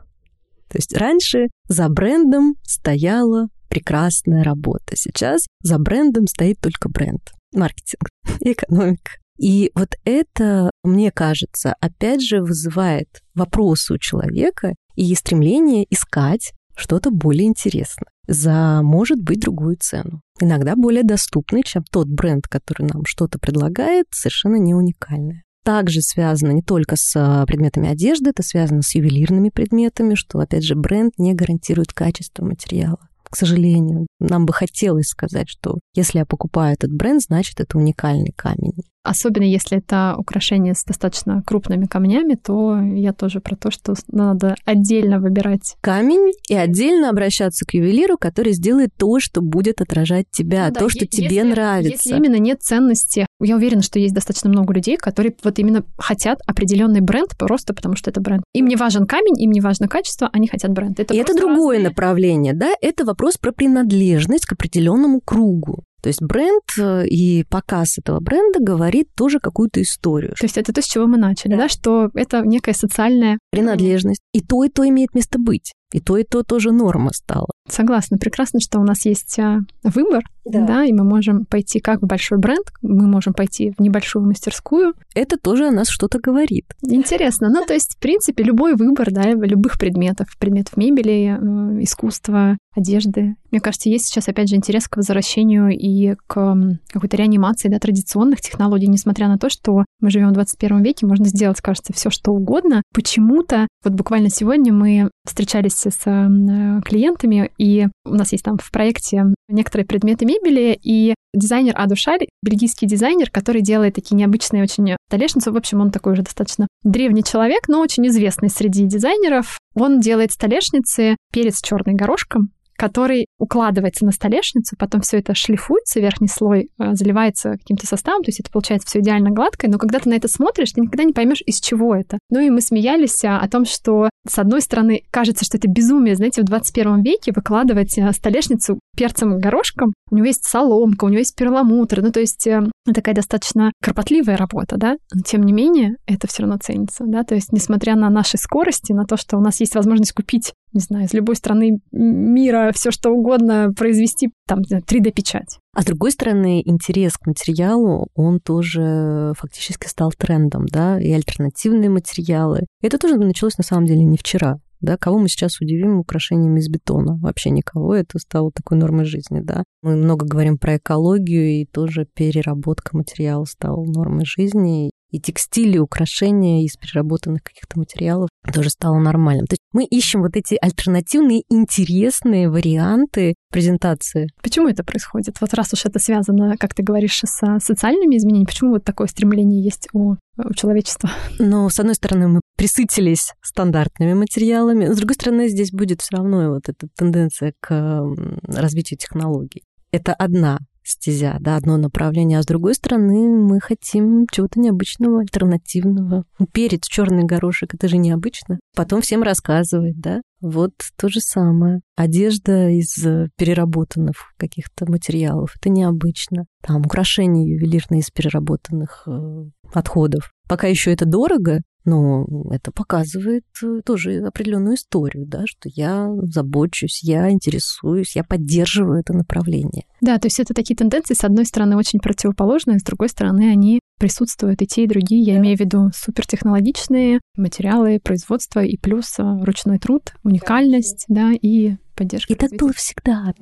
То 0.69 0.77
есть 0.77 0.95
раньше 0.95 1.49
за 1.69 1.89
брендом 1.89 2.57
стояла 2.63 3.49
прекрасная 3.69 4.43
работа. 4.43 4.97
Сейчас 4.97 5.47
за 5.63 5.79
брендом 5.79 6.27
стоит 6.27 6.61
только 6.61 6.89
бренд, 6.89 7.33
маркетинг 7.53 8.09
экономика. 8.41 9.13
И 9.39 9.71
вот 9.75 9.95
это, 10.05 10.71
мне 10.83 11.13
кажется, 11.13 11.75
опять 11.81 12.23
же 12.23 12.43
вызывает 12.43 13.09
вопросы 13.35 13.95
у 13.95 13.99
человека 13.99 14.75
и 14.97 15.15
стремление 15.15 15.87
искать 15.91 16.53
что-то 16.77 17.11
более 17.11 17.47
интересное 17.47 18.11
за, 18.27 18.83
может 18.83 19.21
быть, 19.23 19.41
другую 19.41 19.77
цену. 19.81 20.21
Иногда 20.41 20.77
более 20.77 21.03
доступный, 21.03 21.63
чем 21.63 21.83
тот 21.91 22.09
бренд, 22.09 22.47
который 22.47 22.87
нам 22.87 23.05
что-то 23.07 23.39
предлагает, 23.39 24.07
совершенно 24.11 24.57
не 24.57 24.75
уникальное. 24.75 25.45
Также 25.65 26.03
связано 26.03 26.53
не 26.53 26.63
только 26.63 26.97
с 26.97 27.15
а, 27.17 27.45
предметами 27.47 27.89
одежды, 27.89 28.31
это 28.31 28.43
связано 28.43 28.83
с 28.83 28.95
ювелирными 28.95 29.51
предметами, 29.51 30.15
что, 30.15 30.39
опять 30.39 30.65
же, 30.65 30.75
бренд 30.75 31.15
не 31.19 31.35
гарантирует 31.35 31.93
качество 31.93 32.45
материала 32.45 33.08
к 33.31 33.37
сожалению. 33.37 34.07
Нам 34.21 34.47
бы 34.47 34.53
хотелось 34.53 35.09
сказать, 35.09 35.49
что 35.49 35.79
если 35.95 36.19
я 36.19 36.27
покупаю 36.27 36.75
этот 36.75 36.93
бренд, 36.93 37.23
значит, 37.23 37.61
это 37.61 37.79
уникальный 37.79 38.33
камень. 38.37 38.75
Особенно 39.09 39.45
если 39.45 39.79
это 39.79 40.15
украшение 40.17 40.75
с 40.75 40.85
достаточно 40.85 41.43
крупными 41.47 41.87
камнями, 41.87 42.35
то 42.35 42.79
я 42.81 43.13
тоже 43.13 43.41
про 43.41 43.57
то, 43.57 43.71
что 43.71 43.95
надо 44.09 44.55
отдельно 44.65 45.21
выбирать 45.21 45.77
камень 45.81 46.33
и 46.49 46.55
отдельно 46.55 47.11
обращаться 47.11 47.65
к 47.65 47.75
ювелиру, 47.75 48.17
который 48.19 48.53
сделает 48.53 48.91
то, 48.97 49.19
что 49.21 49.41
будет 49.41 49.81
отражать 49.81 50.27
тебя, 50.31 50.69
ну, 50.69 50.75
да, 50.75 50.81
то, 50.81 50.89
что 50.89 51.05
если, 51.05 51.23
тебе 51.23 51.45
нравится. 51.45 52.09
Если 52.09 52.17
именно 52.17 52.39
нет 52.39 52.63
ценности, 52.63 53.27
я 53.41 53.57
уверена, 53.57 53.83
что 53.83 53.99
есть 53.99 54.15
достаточно 54.15 54.51
много 54.51 54.73
людей, 54.73 54.97
которые 54.97 55.35
вот 55.43 55.59
именно 55.59 55.85
хотят 55.97 56.41
определенный 56.47 57.01
бренд 57.01 57.37
просто 57.39 57.75
потому, 57.75 57.97
что 57.97 58.11
это 58.11 58.21
бренд. 58.21 58.43
Им 58.55 58.67
не 58.67 58.77
важен 58.77 59.07
камень, 59.07 59.41
им 59.41 59.51
не 59.51 59.61
важно 59.61 59.89
качество, 59.89 60.29
они 60.33 60.49
хотят 60.49 60.73
бренд. 60.73 60.99
Это 61.01 61.15
и 61.15 61.19
это 61.19 61.35
другое 61.35 61.77
разные... 61.77 61.89
направление, 61.89 62.53
да? 62.53 62.73
Это 62.81 63.05
вопрос 63.05 63.37
про 63.37 63.53
принадлежность 63.53 64.47
к 64.47 64.53
определенному 64.53 65.21
кругу. 65.21 65.85
То 66.03 66.09
есть 66.09 66.23
бренд 66.23 66.63
э, 66.79 67.07
и 67.07 67.45
показ 67.45 67.99
этого 67.99 68.21
бренда 68.21 68.61
говорит 68.61 69.09
тоже 69.17 69.41
какую-то 69.41 69.83
историю. 69.83 70.35
То 70.39 70.45
есть 70.45 70.57
это 70.57 70.73
то, 70.73 70.81
с 70.81 70.87
чего 70.87 71.07
мы 71.07 71.19
начали, 71.19 71.53
да, 71.53 71.63
да 71.63 71.69
что 71.69 72.11
это 72.15 72.43
некая 72.43 72.75
социальная 72.75 73.39
принадлежность. 73.51 74.21
И 74.33 74.41
то, 74.41 74.65
и 74.65 74.69
то 74.69 74.89
имеет 74.89 75.15
место 75.15 75.39
быть. 75.39 75.73
И 75.93 76.01
то, 76.01 76.17
и 76.17 76.25
то 76.25 76.43
тоже 76.43 76.71
норма 76.71 77.11
стала. 77.15 77.49
Согласна. 77.69 78.19
Прекрасно, 78.19 78.61
что 78.61 78.79
у 78.79 78.85
нас 78.85 79.05
есть 79.05 79.39
а, 79.39 79.61
выбор, 79.83 80.23
да. 80.45 80.67
да, 80.67 80.85
и 80.85 80.93
мы 80.93 81.05
можем 81.05 81.45
пойти 81.45 81.81
как 81.81 82.03
в 82.03 82.07
большой 82.07 82.39
бренд, 82.39 82.67
мы 82.83 83.07
можем 83.07 83.35
пойти 83.35 83.73
в 83.77 83.83
небольшую 83.83 84.27
мастерскую. 84.27 84.95
Это 85.15 85.37
тоже 85.39 85.69
о 85.69 85.71
нас 85.71 85.89
что-то 85.89 86.19
говорит. 86.19 86.65
Интересно. 86.83 87.49
Ну, 87.51 87.65
то 87.67 87.75
есть, 87.75 87.97
в 87.97 87.99
принципе, 87.99 88.43
любой 88.43 88.75
выбор, 88.75 89.11
да, 89.11 89.31
любых 89.33 89.79
предметов, 89.79 90.29
предметов 90.39 90.77
мебели, 90.77 91.39
э, 91.39 91.83
искусства, 91.83 92.57
одежды. 92.75 93.35
Мне 93.51 93.61
кажется, 93.61 93.89
есть 93.89 94.07
сейчас, 94.07 94.29
опять 94.29 94.49
же, 94.49 94.57
интерес 94.57 94.89
к 94.89 94.97
возвращению 94.97 95.71
и 95.71 96.15
к 96.27 96.57
какой-то 96.89 97.17
реанимации, 97.17 97.69
да, 97.69 97.79
традиционных 97.79 98.41
технологий, 98.41 98.87
несмотря 98.87 99.29
на 99.29 99.39
то, 99.39 99.49
что 99.51 99.85
мы 100.01 100.11
живем 100.11 100.31
в 100.31 100.35
21 100.35 100.83
веке, 100.83 101.07
можно 101.07 101.27
сделать, 101.27 101.61
кажется, 101.61 101.93
все 101.93 102.11
что 102.11 102.33
угодно. 102.33 102.83
Почему-то, 102.95 103.67
вот 103.85 103.95
буквально 103.95 104.31
сегодня 104.31 104.73
мы 104.73 105.11
встречались 105.27 105.78
с 105.85 106.01
э, 106.07 106.81
клиентами, 106.85 107.51
и 107.59 107.89
у 108.05 108.15
нас 108.15 108.33
есть 108.33 108.45
там 108.45 108.59
в 108.59 108.71
проекте 108.71 109.25
некоторые 109.49 109.87
предметы 109.87 110.27
мебели, 110.27 110.79
и 110.83 111.15
дизайнер 111.35 111.75
Аду 111.77 111.97
Шаль, 111.97 112.27
бельгийский 112.43 112.89
дизайнер, 112.89 113.31
который 113.31 113.63
делает 113.63 113.95
такие 113.95 114.17
необычные 114.17 114.63
очень 114.63 114.97
столешницы. 115.09 115.51
В 115.51 115.57
общем, 115.57 115.81
он 115.81 115.91
такой 115.91 116.15
уже 116.15 116.23
достаточно 116.23 116.67
древний 116.83 117.25
человек, 117.25 117.69
но 117.69 117.81
очень 117.81 118.07
известный 118.09 118.51
среди 118.51 118.85
дизайнеров. 118.85 119.59
Он 119.75 120.01
делает 120.01 120.33
столешницы 120.33 121.17
перец 121.33 121.61
черный 121.63 121.95
горошком, 121.95 122.51
который 122.79 123.27
укладывается 123.39 124.05
на 124.05 124.13
столешницу, 124.13 124.77
потом 124.79 125.01
все 125.01 125.19
это 125.19 125.35
шлифуется, 125.35 125.99
верхний 125.99 126.29
слой 126.29 126.71
э, 126.79 126.95
заливается 126.95 127.53
каким-то 127.53 127.87
составом, 127.87 128.23
то 128.23 128.29
есть 128.29 128.39
это 128.39 128.51
получается 128.51 128.87
все 128.87 129.01
идеально 129.01 129.31
гладкое, 129.31 129.71
но 129.71 129.79
когда 129.79 129.99
ты 129.99 130.09
на 130.09 130.15
это 130.15 130.29
смотришь, 130.29 130.73
ты 130.73 130.81
никогда 130.81 131.03
не 131.03 131.13
поймешь, 131.13 131.43
из 131.45 131.61
чего 131.61 131.95
это. 131.95 132.19
Ну 132.31 132.39
и 132.39 132.51
мы 132.51 132.61
смеялись 132.61 133.25
а, 133.25 133.41
о 133.41 133.49
том, 133.49 133.65
что 133.65 134.09
с 134.29 134.39
одной 134.39 134.61
стороны 134.61 135.03
кажется, 135.11 135.45
что 135.45 135.57
это 135.57 135.69
безумие, 135.69 136.15
знаете, 136.15 136.43
в 136.43 136.45
21 136.45 137.03
веке 137.03 137.33
выкладывать 137.35 137.99
э, 137.99 138.13
столешницу 138.13 138.79
перцем 138.97 139.39
горошком, 139.39 139.93
у 140.11 140.17
него 140.17 140.27
есть 140.27 140.45
соломка, 140.45 141.05
у 141.05 141.09
него 141.09 141.19
есть 141.19 141.35
перламутр, 141.35 142.01
ну 142.01 142.13
то 142.13 142.21
есть 142.21 142.47
э, 142.47 142.63
такая 142.95 143.15
достаточно 143.15 143.73
кропотливая 143.83 144.37
работа, 144.37 144.77
да, 144.77 144.99
но 145.13 145.23
тем 145.23 145.43
не 145.43 145.53
менее 145.53 145.97
это 146.07 146.29
все 146.29 146.43
равно 146.43 146.59
ценится, 146.59 147.05
да, 147.07 147.25
то 147.25 147.35
есть 147.35 147.53
несмотря 147.53 147.97
на 147.97 148.09
наши 148.09 148.39
скорости, 148.39 148.93
на 148.93 149.05
то, 149.05 149.17
что 149.17 149.37
у 149.37 149.41
нас 149.41 149.59
есть 149.59 149.75
возможность 149.75 150.13
купить 150.13 150.53
не 150.73 150.81
знаю, 150.81 151.07
из 151.07 151.15
любой 151.15 151.37
страны 151.37 151.81
мира 151.93 152.71
все 152.75 152.91
что 152.91 153.11
угодно 153.11 153.73
произвести, 153.77 154.31
там, 154.47 154.61
3D-печать. 154.61 155.59
А 155.75 155.83
с 155.83 155.85
другой 155.85 156.11
стороны, 156.13 156.63
интерес 156.65 157.17
к 157.17 157.27
материалу, 157.27 158.09
он 158.15 158.41
тоже 158.41 159.33
фактически 159.37 159.87
стал 159.87 160.13
трендом, 160.13 160.67
да, 160.67 161.01
и 161.01 161.11
альтернативные 161.13 161.91
материалы. 161.91 162.67
Это 162.83 162.99
тоже 162.99 163.17
началось 163.17 163.59
на 163.59 163.65
самом 163.65 163.87
деле 163.87 164.05
не 164.05 164.17
вчера. 164.17 164.59
Да, 164.81 164.97
кого 164.97 165.19
мы 165.19 165.29
сейчас 165.29 165.61
удивим 165.61 165.99
украшениями 165.99 166.61
из 166.61 166.69
бетона? 166.69 167.19
Вообще 167.21 167.51
никого. 167.51 167.97
Это 167.97 168.19
стало 168.21 168.53
такой 168.53 168.79
нормой 168.79 169.07
жизни, 169.07 169.41
да. 169.41 169.65
Мы 169.83 169.97
много 169.97 170.25
говорим 170.25 170.57
про 170.57 170.77
экологию, 170.77 171.61
и 171.61 171.65
тоже 171.65 172.07
переработка 172.15 172.97
материала 172.97 173.45
стала 173.45 173.85
нормой 173.85 174.25
жизни 174.25 174.91
и 175.11 175.21
текстиль, 175.21 175.77
и 175.77 175.79
украшения 175.79 176.65
из 176.65 176.77
переработанных 176.77 177.43
каких-то 177.43 177.79
материалов 177.79 178.29
тоже 178.53 178.71
стало 178.71 178.99
нормальным. 178.99 179.47
То 179.47 179.55
есть 179.55 179.63
мы 179.73 179.85
ищем 179.85 180.23
вот 180.23 180.37
эти 180.37 180.57
альтернативные, 180.61 181.43
интересные 181.49 182.51
варианты 182.51 183.35
презентации. 183.51 184.29
Почему 184.43 184.69
это 184.69 184.85
происходит? 184.85 185.41
Вот 185.41 185.55
раз 185.55 185.73
уж 185.73 185.87
это 185.87 185.99
связано, 185.99 186.57
как 186.59 186.75
ты 186.75 186.83
говоришь, 186.83 187.21
с 187.25 187.59
социальными 187.61 188.17
изменениями, 188.17 188.47
почему 188.47 188.73
вот 188.73 188.85
такое 188.85 189.07
стремление 189.07 189.63
есть 189.63 189.89
у, 189.93 190.17
у 190.37 190.55
человечества? 190.55 191.11
Ну, 191.39 191.69
с 191.69 191.79
одной 191.79 191.95
стороны, 191.95 192.29
мы 192.29 192.41
присытились 192.57 193.33
стандартными 193.41 194.15
материалами, 194.15 194.87
с 194.87 194.97
другой 194.97 195.15
стороны, 195.15 195.49
здесь 195.49 195.73
будет 195.73 196.03
все 196.03 196.17
равно 196.17 196.51
вот 196.51 196.69
эта 196.69 196.89
тенденция 196.97 197.55
к 197.61 198.03
развитию 198.47 198.99
технологий. 198.99 199.63
Это 199.91 200.13
одна 200.13 200.59
стезя, 200.89 201.37
да, 201.41 201.57
одно 201.57 201.77
направление, 201.77 202.39
а 202.39 202.43
с 202.43 202.47
другой 202.47 202.75
стороны 202.75 203.29
мы 203.29 203.61
хотим 203.61 204.27
чего-то 204.31 204.59
необычного, 204.61 205.21
альтернативного. 205.21 206.25
Перец, 206.53 206.87
черный 206.87 207.25
горошек, 207.25 207.75
это 207.75 207.89
же 207.89 207.99
необычно. 207.99 208.59
Потом 208.75 209.01
всем 209.01 209.23
рассказывать, 209.23 209.99
да. 210.01 210.21
Вот 210.41 210.73
то 210.97 211.09
же 211.09 211.21
самое. 211.21 211.81
Одежда 211.97 212.69
из 212.71 212.95
переработанных 213.37 214.33
каких-то 214.37 214.89
материалов, 214.89 215.55
это 215.61 215.69
необычно. 215.69 216.45
Там 216.63 216.83
украшения 216.83 217.45
ювелирные 217.45 218.01
из 218.01 218.11
переработанных 218.11 219.03
э, 219.07 219.45
отходов. 219.73 220.33
Пока 220.49 220.69
еще 220.69 220.93
это 220.93 221.05
дорого, 221.05 221.61
но 221.89 222.27
это 222.51 222.71
показывает 222.71 223.45
э, 223.63 223.81
тоже 223.85 224.19
определенную 224.19 224.77
историю, 224.77 225.27
да, 225.27 225.45
что 225.47 225.69
я 225.73 226.09
забочусь, 226.23 227.03
я 227.03 227.31
интересуюсь, 227.31 228.15
я 228.15 228.25
поддерживаю 228.25 229.01
это 229.01 229.15
направление. 229.15 229.85
Да, 230.01 230.19
то 230.19 230.27
есть 230.27 230.39
это 230.39 230.55
такие 230.55 230.77
тенденции, 230.77 231.15
с 231.15 231.25
одной 231.25 231.47
стороны, 231.47 231.77
очень 231.77 231.99
противоположные, 231.99 232.79
с 232.79 232.85
другой 232.85 233.09
стороны, 233.09 233.51
они 233.51 233.81
присутствуют 233.99 234.63
и 234.63 234.67
те, 234.67 234.85
и 234.85 234.87
другие. 234.87 235.23
Я 235.23 235.35
да. 235.35 235.41
имею 235.41 235.57
в 235.57 235.61
виду 235.61 235.91
супертехнологичные 235.93 237.21
материалы, 237.37 238.01
производство 238.03 238.63
и 238.63 238.77
плюс 238.77 239.19
э, 239.19 239.23
ручной 239.23 239.79
труд, 239.79 240.13
уникальность, 240.23 241.07
да, 241.09 241.33
и 241.33 241.77
поддержка. 241.97 242.33
И 242.33 242.37
так 242.37 242.51
было 242.53 242.73
всегда. 242.73 243.33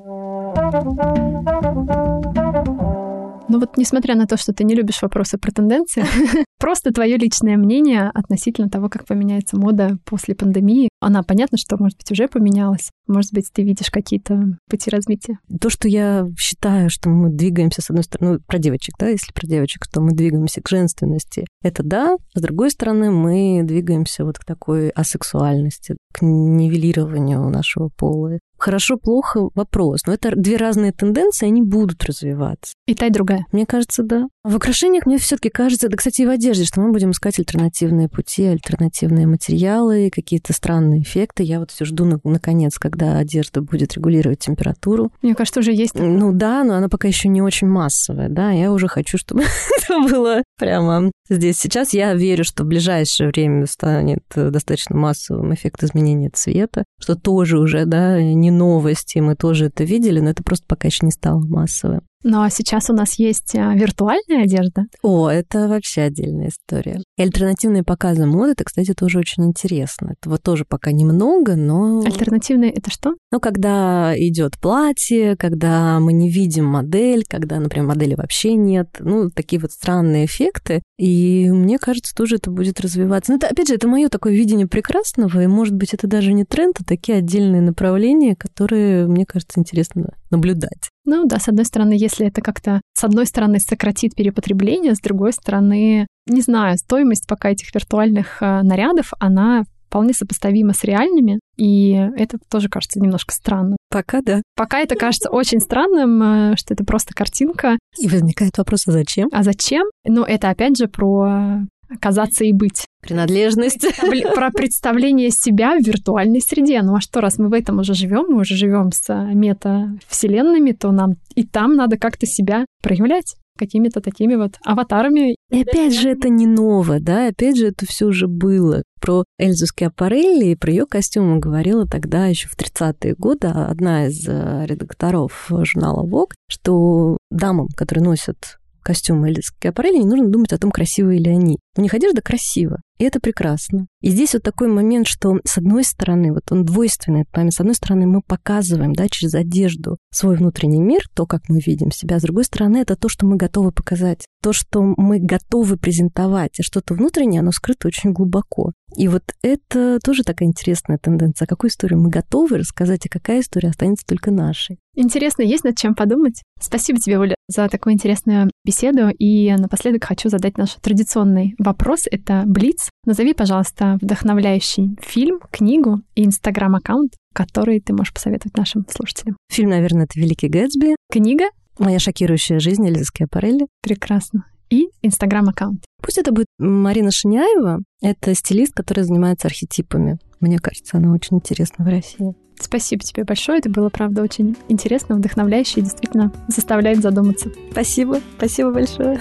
Ну 3.57 3.61
вот, 3.61 3.79
несмотря 3.79 4.17
на 4.17 4.27
то, 4.27 4.37
что 4.37 4.53
ты 4.53 4.65
не 4.65 4.75
любишь 4.75 5.01
вопросы 5.01 5.39
про 5.39 5.51
тенденции, 5.51 6.05
просто 6.61 6.93
твое 6.93 7.17
личное 7.17 7.57
мнение 7.57 8.11
относительно 8.13 8.69
того, 8.69 8.91
как 8.91 9.07
поменяется 9.07 9.57
мода 9.57 9.97
после 10.05 10.35
пандемии. 10.35 10.91
Она 11.01 11.23
понятно, 11.23 11.57
что, 11.57 11.79
может 11.79 11.97
быть, 11.97 12.11
уже 12.11 12.29
поменялась. 12.29 12.91
Может 13.07 13.33
быть, 13.33 13.51
ты 13.51 13.63
видишь 13.63 13.91
какие-то 13.91 14.59
пути 14.69 14.91
развития. 14.91 15.39
То, 15.59 15.71
что 15.71 15.89
я 15.89 16.27
считаю, 16.39 16.91
что 16.91 17.09
мы 17.09 17.31
двигаемся, 17.31 17.81
с 17.81 17.89
одной 17.89 18.05
стороны, 18.05 18.33
ну, 18.33 18.41
про 18.47 18.59
девочек, 18.59 18.97
да, 18.99 19.09
если 19.09 19.33
про 19.33 19.47
девочек, 19.47 19.87
то 19.87 20.03
мы 20.03 20.13
двигаемся 20.13 20.61
к 20.61 20.69
женственности. 20.69 21.47
Это 21.63 21.83
да. 21.83 22.17
С 22.35 22.41
другой 22.43 22.71
стороны, 22.71 23.11
мы 23.11 23.63
двигаемся 23.63 24.27
вот 24.27 24.39
к 24.39 24.45
такой 24.45 24.91
асексуальности, 24.91 25.97
к 26.13 26.21
нивелированию 26.21 27.49
нашего 27.49 27.89
пола. 27.89 28.39
Хорошо-плохо 28.59 29.51
вопрос. 29.55 30.03
Но 30.07 30.15
это 30.15 30.35
две 30.35 30.57
разные 30.57 30.93
тенденции, 30.93 31.47
они 31.47 31.63
будут 31.63 32.05
развиваться. 32.05 32.75
И 32.87 32.95
та, 32.95 33.07
и 33.07 33.11
другая. 33.11 33.47
Мне 33.53 33.67
кажется, 33.67 34.03
да. 34.03 34.27
В 34.45 34.57
украшениях 34.57 35.07
мне 35.07 35.19
все-таки 35.19 35.51
кажется, 35.51 35.89
да, 35.89 35.97
кстати, 35.97 36.23
и 36.23 36.27
в 36.27 36.31
одежде, 36.31 36.65
что 36.65 36.81
мы 36.81 36.93
будем 36.93 37.11
искать 37.11 37.39
альтернативные 37.39 38.09
пути, 38.09 38.45
альтернативные 38.45 39.27
материалы, 39.27 40.11
какие-то 40.15 40.53
странные 40.53 41.03
эффекты. 41.03 41.43
Я 41.43 41.61
вот 41.61 41.71
все 41.71 41.85
жду, 41.85 42.05
наконец, 42.25 42.79
когда 42.79 43.19
одежда 43.19 43.61
будет 43.61 43.95
регулировать 43.95 44.39
температуру. 44.39 45.13
Мне 45.23 45.35
кажется, 45.35 45.61
уже 45.61 45.73
есть. 45.73 45.95
Ну 45.95 46.33
да, 46.33 46.65
но 46.65 46.75
она 46.75 46.89
пока 46.89 47.09
еще 47.09 47.29
не 47.29 47.43
очень 47.43 47.67
массовая, 47.67 48.29
да. 48.29 48.53
Я 48.53 48.73
уже 48.73 48.89
хочу, 48.89 49.19
чтобы 49.19 49.43
это 49.83 50.01
было 50.01 50.43
прямо 50.59 51.11
здесь. 51.29 51.59
Сейчас 51.59 51.93
я 51.93 52.15
верю, 52.15 52.45
что 52.45 52.65
в 52.65 52.67
ближайшее 52.67 53.29
время 53.31 53.67
станет 53.67 54.23
достаточно 54.35 54.97
массовым 54.97 55.55
эффект 55.55 55.83
изменения 55.83 56.31
цвета, 56.31 56.85
что 57.01 57.17
тоже 57.17 57.59
уже, 57.59 57.85
да, 57.85 58.23
не 58.23 58.46
новости, 58.51 59.19
мы 59.19 59.37
тоже 59.37 59.67
это 59.67 59.85
видели, 59.85 60.21
но 60.21 60.31
это 60.31 60.43
просто 60.43 60.65
пока 60.67 60.89
еще 60.89 61.05
не 61.07 61.13
стало 61.13 61.41
массовым. 61.41 62.03
Ну 62.23 62.43
а 62.43 62.51
сейчас 62.51 62.91
у 62.91 62.93
нас 62.93 63.19
есть 63.19 63.55
а, 63.55 63.75
виртуальная 63.75 64.45
одежда. 64.45 64.87
О, 65.03 65.29
это 65.29 65.69
вообще 65.69 66.03
отдельная 66.03 66.49
история. 66.49 67.03
И 67.17 67.23
альтернативные 67.23 67.85
показы 67.85 68.27
моды, 68.27 68.53
это, 68.53 68.65
кстати, 68.65 68.95
тоже 68.95 69.19
очень 69.19 69.45
интересно. 69.45 70.15
Этого 70.19 70.39
тоже 70.39 70.65
пока 70.65 70.93
немного, 70.93 71.57
но... 71.57 72.03
Альтернативные 72.05 72.73
это 72.73 72.91
что? 72.91 73.15
Ну, 73.31 73.39
когда 73.41 74.13
идет 74.17 74.59
платье, 74.59 75.37
когда 75.37 76.01
мы 76.01 76.13
не 76.13 76.31
видим 76.31 76.65
модель, 76.65 77.25
когда, 77.29 77.61
например, 77.61 77.89
модели 77.89 78.15
вообще 78.15 78.55
нет. 78.55 78.97
Ну, 78.99 79.31
такие 79.31 79.61
вот 79.61 79.73
странные 79.73 80.25
эффекты. 80.27 80.83
И 80.99 81.51
мне 81.51 81.79
кажется, 81.79 82.15
тоже 82.15 82.37
это 82.37 82.51
будет 82.51 82.81
развиваться. 82.81 83.33
Ну, 83.33 83.39
это, 83.39 83.49
опять 83.49 83.69
же, 83.69 83.75
это 83.75 83.87
мое 83.87 84.09
такое 84.09 84.33
видение 84.33 84.67
прекрасного, 84.67 85.43
и, 85.43 85.47
может 85.47 85.75
быть, 85.75 85.95
это 85.95 86.07
даже 86.07 86.33
не 86.33 86.45
тренд, 86.45 86.81
а 86.81 86.85
такие 86.85 87.19
отдельные 87.19 87.61
направления, 87.61 88.35
которые, 88.35 89.07
мне 89.07 89.27
кажется, 89.27 89.61
интересно 89.61 90.15
наблюдать. 90.31 90.91
Ну 91.07 91.25
да, 91.25 91.39
с 91.39 91.49
одной 91.49 91.65
стороны, 91.65 91.95
если 91.95 92.27
это 92.27 92.43
как-то, 92.43 92.81
с 92.95 93.05
одной 93.05 93.27
стороны, 93.27 93.61
сократит 93.61 94.15
перепотребление, 94.15 94.95
с 94.95 95.01
другой 95.01 95.33
стороны, 95.33 96.07
не 96.27 96.41
знаю, 96.41 96.77
стоимость 96.79 97.27
пока 97.29 97.51
этих 97.51 97.75
виртуальных 97.75 98.43
э, 98.43 98.63
нарядов, 98.63 99.13
она 99.21 99.63
вполне 99.87 100.13
сопоставима 100.13 100.75
с 100.75 100.83
реальными, 100.85 101.39
и 101.57 101.93
это 101.93 102.39
тоже 102.51 102.69
кажется 102.69 103.01
немножко 103.01 103.33
странным. 103.33 103.77
Пока 103.89 104.21
да. 104.21 104.43
Пока 104.57 104.81
это 104.81 104.97
кажется 104.97 105.31
очень 105.31 105.61
странным, 105.61 106.23
э, 106.23 106.57
что 106.57 106.75
это 106.75 106.85
просто 106.85 107.15
картинка. 107.15 107.79
И 107.99 108.09
возникает 108.09 108.59
вопрос, 108.59 108.89
а 108.89 108.93
зачем? 108.93 109.29
А 109.33 109.43
зачем? 109.43 109.87
Ну, 110.05 110.23
это 110.25 110.51
опять 110.51 110.77
же 110.77 110.89
про 110.89 111.61
казаться 112.01 112.45
и 112.45 112.53
быть. 112.53 112.87
Принадлежность. 113.01 113.87
Про 114.35 114.51
представление 114.51 115.31
себя 115.31 115.79
в 115.79 115.85
виртуальной 115.85 116.41
среде. 116.41 116.83
Ну 116.83 116.97
а 116.97 117.01
что, 117.01 117.21
раз 117.21 117.39
мы 117.39 117.49
в 117.49 117.53
этом 117.53 117.79
уже 117.79 117.95
живем, 117.95 118.27
мы 118.29 118.41
уже 118.41 118.57
живем 118.57 118.93
с 118.93 119.09
мета-вселенными, 119.09 120.73
то 120.73 120.91
нам 120.93 121.17
и 121.35 121.45
там 121.45 121.75
надо 121.75 121.99
как-то 121.99 122.27
себя 122.27 122.67
проявлять 122.83 123.37
какими-то 123.57 124.01
такими 124.01 124.35
вот 124.35 124.57
аватарами. 124.65 125.37
И 125.51 125.63
опять 125.63 125.95
же, 125.95 126.11
это 126.11 126.29
не 126.29 126.47
ново, 126.47 127.01
да, 127.01 127.29
опять 127.29 127.57
же, 127.57 127.69
это 127.69 127.87
все 127.87 128.07
уже 128.07 128.29
было. 128.29 128.83
Про 129.01 129.25
Эльзу 129.39 129.67
Скиапарелли 129.67 130.47
и 130.47 130.57
про 130.57 130.71
ее 130.71 130.87
костюмы 130.87 131.39
говорила 131.39 131.87
тогда 131.87 132.27
еще 132.27 132.49
в 132.49 132.57
30-е 132.57 133.15
годы 133.15 133.49
одна 133.49 134.07
из 134.07 134.27
э, 134.29 134.67
редакторов 134.67 135.51
журнала 135.51 136.07
Vogue, 136.07 136.35
что 136.49 137.17
дамам, 137.31 137.69
которые 137.69 138.05
носят 138.05 138.59
костюмы 138.83 139.31
или 139.31 139.41
Скиапарелли, 139.41 139.99
не 139.99 140.07
нужно 140.07 140.29
думать 140.29 140.53
о 140.53 140.59
том, 140.59 140.71
красивые 140.71 141.19
ли 141.19 141.31
они. 141.31 141.59
У 141.77 141.83
них 141.83 141.93
одежда 141.93 142.23
красива, 142.23 142.81
и 142.99 143.05
это 143.05 143.21
прекрасно. 143.21 143.87
И 144.01 144.09
здесь 144.09 144.33
вот 144.33 144.43
такой 144.43 144.69
момент, 144.69 145.07
что 145.07 145.41
с 145.45 145.59
одной 145.59 145.85
стороны, 145.85 146.33
вот 146.33 146.51
он 146.51 146.65
двойственный 146.65 147.23
этот 147.23 147.37
момент, 147.37 147.53
с 147.53 147.61
одной 147.61 147.75
стороны 147.75 148.07
мы 148.07 148.23
показываем, 148.23 148.95
да, 148.95 149.09
через 149.09 149.35
одежду 149.35 149.99
свой 150.11 150.37
внутренний 150.37 150.81
мир, 150.81 151.03
то, 151.15 151.27
как 151.27 151.49
мы 151.49 151.61
видим 151.61 151.91
себя, 151.91 152.19
с 152.19 152.23
другой 152.23 152.45
стороны, 152.45 152.79
это 152.79 152.97
то, 152.97 153.09
что 153.09 153.27
мы 153.27 153.37
готовы 153.37 153.73
показать, 153.73 154.25
то, 154.43 154.53
что 154.53 154.81
мы 154.83 155.19
готовы 155.19 155.77
презентовать, 155.77 156.59
и 156.59 156.63
что-то 156.63 156.95
внутреннее, 156.95 157.41
оно 157.41 157.53
скрыто 157.53 157.89
очень 157.89 158.13
глубоко. 158.13 158.73
И 158.97 159.09
вот 159.09 159.25
это 159.43 159.99
тоже 160.03 160.23
такая 160.23 160.49
интересная 160.49 160.97
тенденция. 160.97 161.47
Какую 161.47 161.71
историю 161.71 162.01
мы 162.01 162.09
готовы 162.09 162.59
рассказать, 162.59 163.05
а 163.05 163.09
какая 163.11 163.41
история 163.41 163.69
останется 163.69 164.07
только 164.07 164.31
нашей. 164.31 164.79
Интересно, 164.95 165.43
есть 165.43 165.65
над 165.65 165.77
чем 165.77 165.95
подумать. 165.95 166.43
Спасибо 166.59 166.99
тебе, 166.99 167.19
Оля, 167.19 167.35
за 167.49 167.69
такую 167.69 167.93
интересную 167.93 168.51
беседу. 168.65 169.11
И 169.11 169.55
напоследок 169.57 170.05
хочу 170.05 170.31
задать 170.31 170.57
наш 170.57 170.75
традиционный 170.81 171.55
вопрос. 171.67 172.05
Это 172.11 172.45
Блиц. 172.47 172.89
Назови, 173.05 173.35
пожалуйста, 173.35 173.99
вдохновляющий 174.01 174.97
фильм, 175.03 175.41
книгу 175.51 176.01
и 176.15 176.25
инстаграм-аккаунт, 176.25 177.13
который 177.35 177.81
ты 177.81 177.93
можешь 177.93 178.15
посоветовать 178.15 178.57
нашим 178.57 178.87
слушателям. 178.89 179.37
Фильм, 179.51 179.71
наверное, 179.71 180.05
это 180.05 180.19
«Великий 180.19 180.49
Гэтсби». 180.49 180.97
Книга? 181.13 181.45
«Моя 181.79 181.99
шокирующая 181.99 182.59
жизнь» 182.59 182.87
Эльзы 182.89 183.05
Скиапарелли. 183.05 183.67
Прекрасно. 183.83 184.47
И 184.71 184.89
инстаграм-аккаунт. 185.03 185.85
Пусть 186.03 186.19
это 186.19 186.33
будет 186.33 186.47
Марина 186.59 187.11
Шиняева. 187.11 187.81
Это 188.01 188.35
стилист, 188.35 188.75
который 188.75 189.05
занимается 189.05 189.49
архетипами. 189.49 190.19
Мне 190.41 190.59
кажется, 190.59 190.97
она 190.97 191.13
очень 191.13 191.37
интересна 191.37 191.85
в 191.85 191.89
России. 191.89 192.35
Спасибо 192.59 193.03
тебе 193.03 193.25
большое. 193.25 193.59
Это 193.59 193.69
было, 193.69 193.91
правда, 193.91 194.23
очень 194.23 194.57
интересно, 194.69 195.17
вдохновляюще 195.17 195.81
и 195.81 195.83
действительно 195.83 196.33
заставляет 196.49 197.01
задуматься. 197.03 197.51
Спасибо. 197.71 198.21
Спасибо 198.39 198.73
большое. 198.73 199.21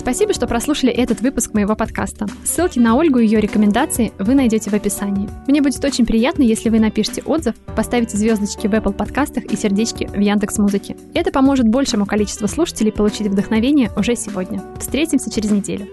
Спасибо, 0.00 0.32
что 0.32 0.46
прослушали 0.46 0.90
этот 0.90 1.20
выпуск 1.20 1.52
моего 1.52 1.76
подкаста. 1.76 2.26
Ссылки 2.42 2.78
на 2.78 2.96
Ольгу 2.96 3.18
и 3.18 3.26
ее 3.26 3.38
рекомендации 3.38 4.12
вы 4.18 4.34
найдете 4.34 4.70
в 4.70 4.72
описании. 4.72 5.28
Мне 5.46 5.60
будет 5.60 5.84
очень 5.84 6.06
приятно, 6.06 6.42
если 6.42 6.70
вы 6.70 6.80
напишите 6.80 7.22
отзыв, 7.22 7.54
поставите 7.76 8.16
звездочки 8.16 8.66
в 8.66 8.72
Apple 8.72 8.94
подкастах 8.94 9.44
и 9.44 9.56
сердечки 9.56 10.06
в 10.06 10.18
Яндекс 10.18 10.56
Музыке. 10.56 10.96
Это 11.12 11.30
поможет 11.30 11.68
большему 11.68 12.06
количеству 12.06 12.48
слушателей 12.48 12.92
получить 12.92 13.26
вдохновение 13.26 13.90
уже 13.94 14.16
сегодня. 14.16 14.62
Встретимся 14.78 15.30
через 15.30 15.50
неделю. 15.50 15.86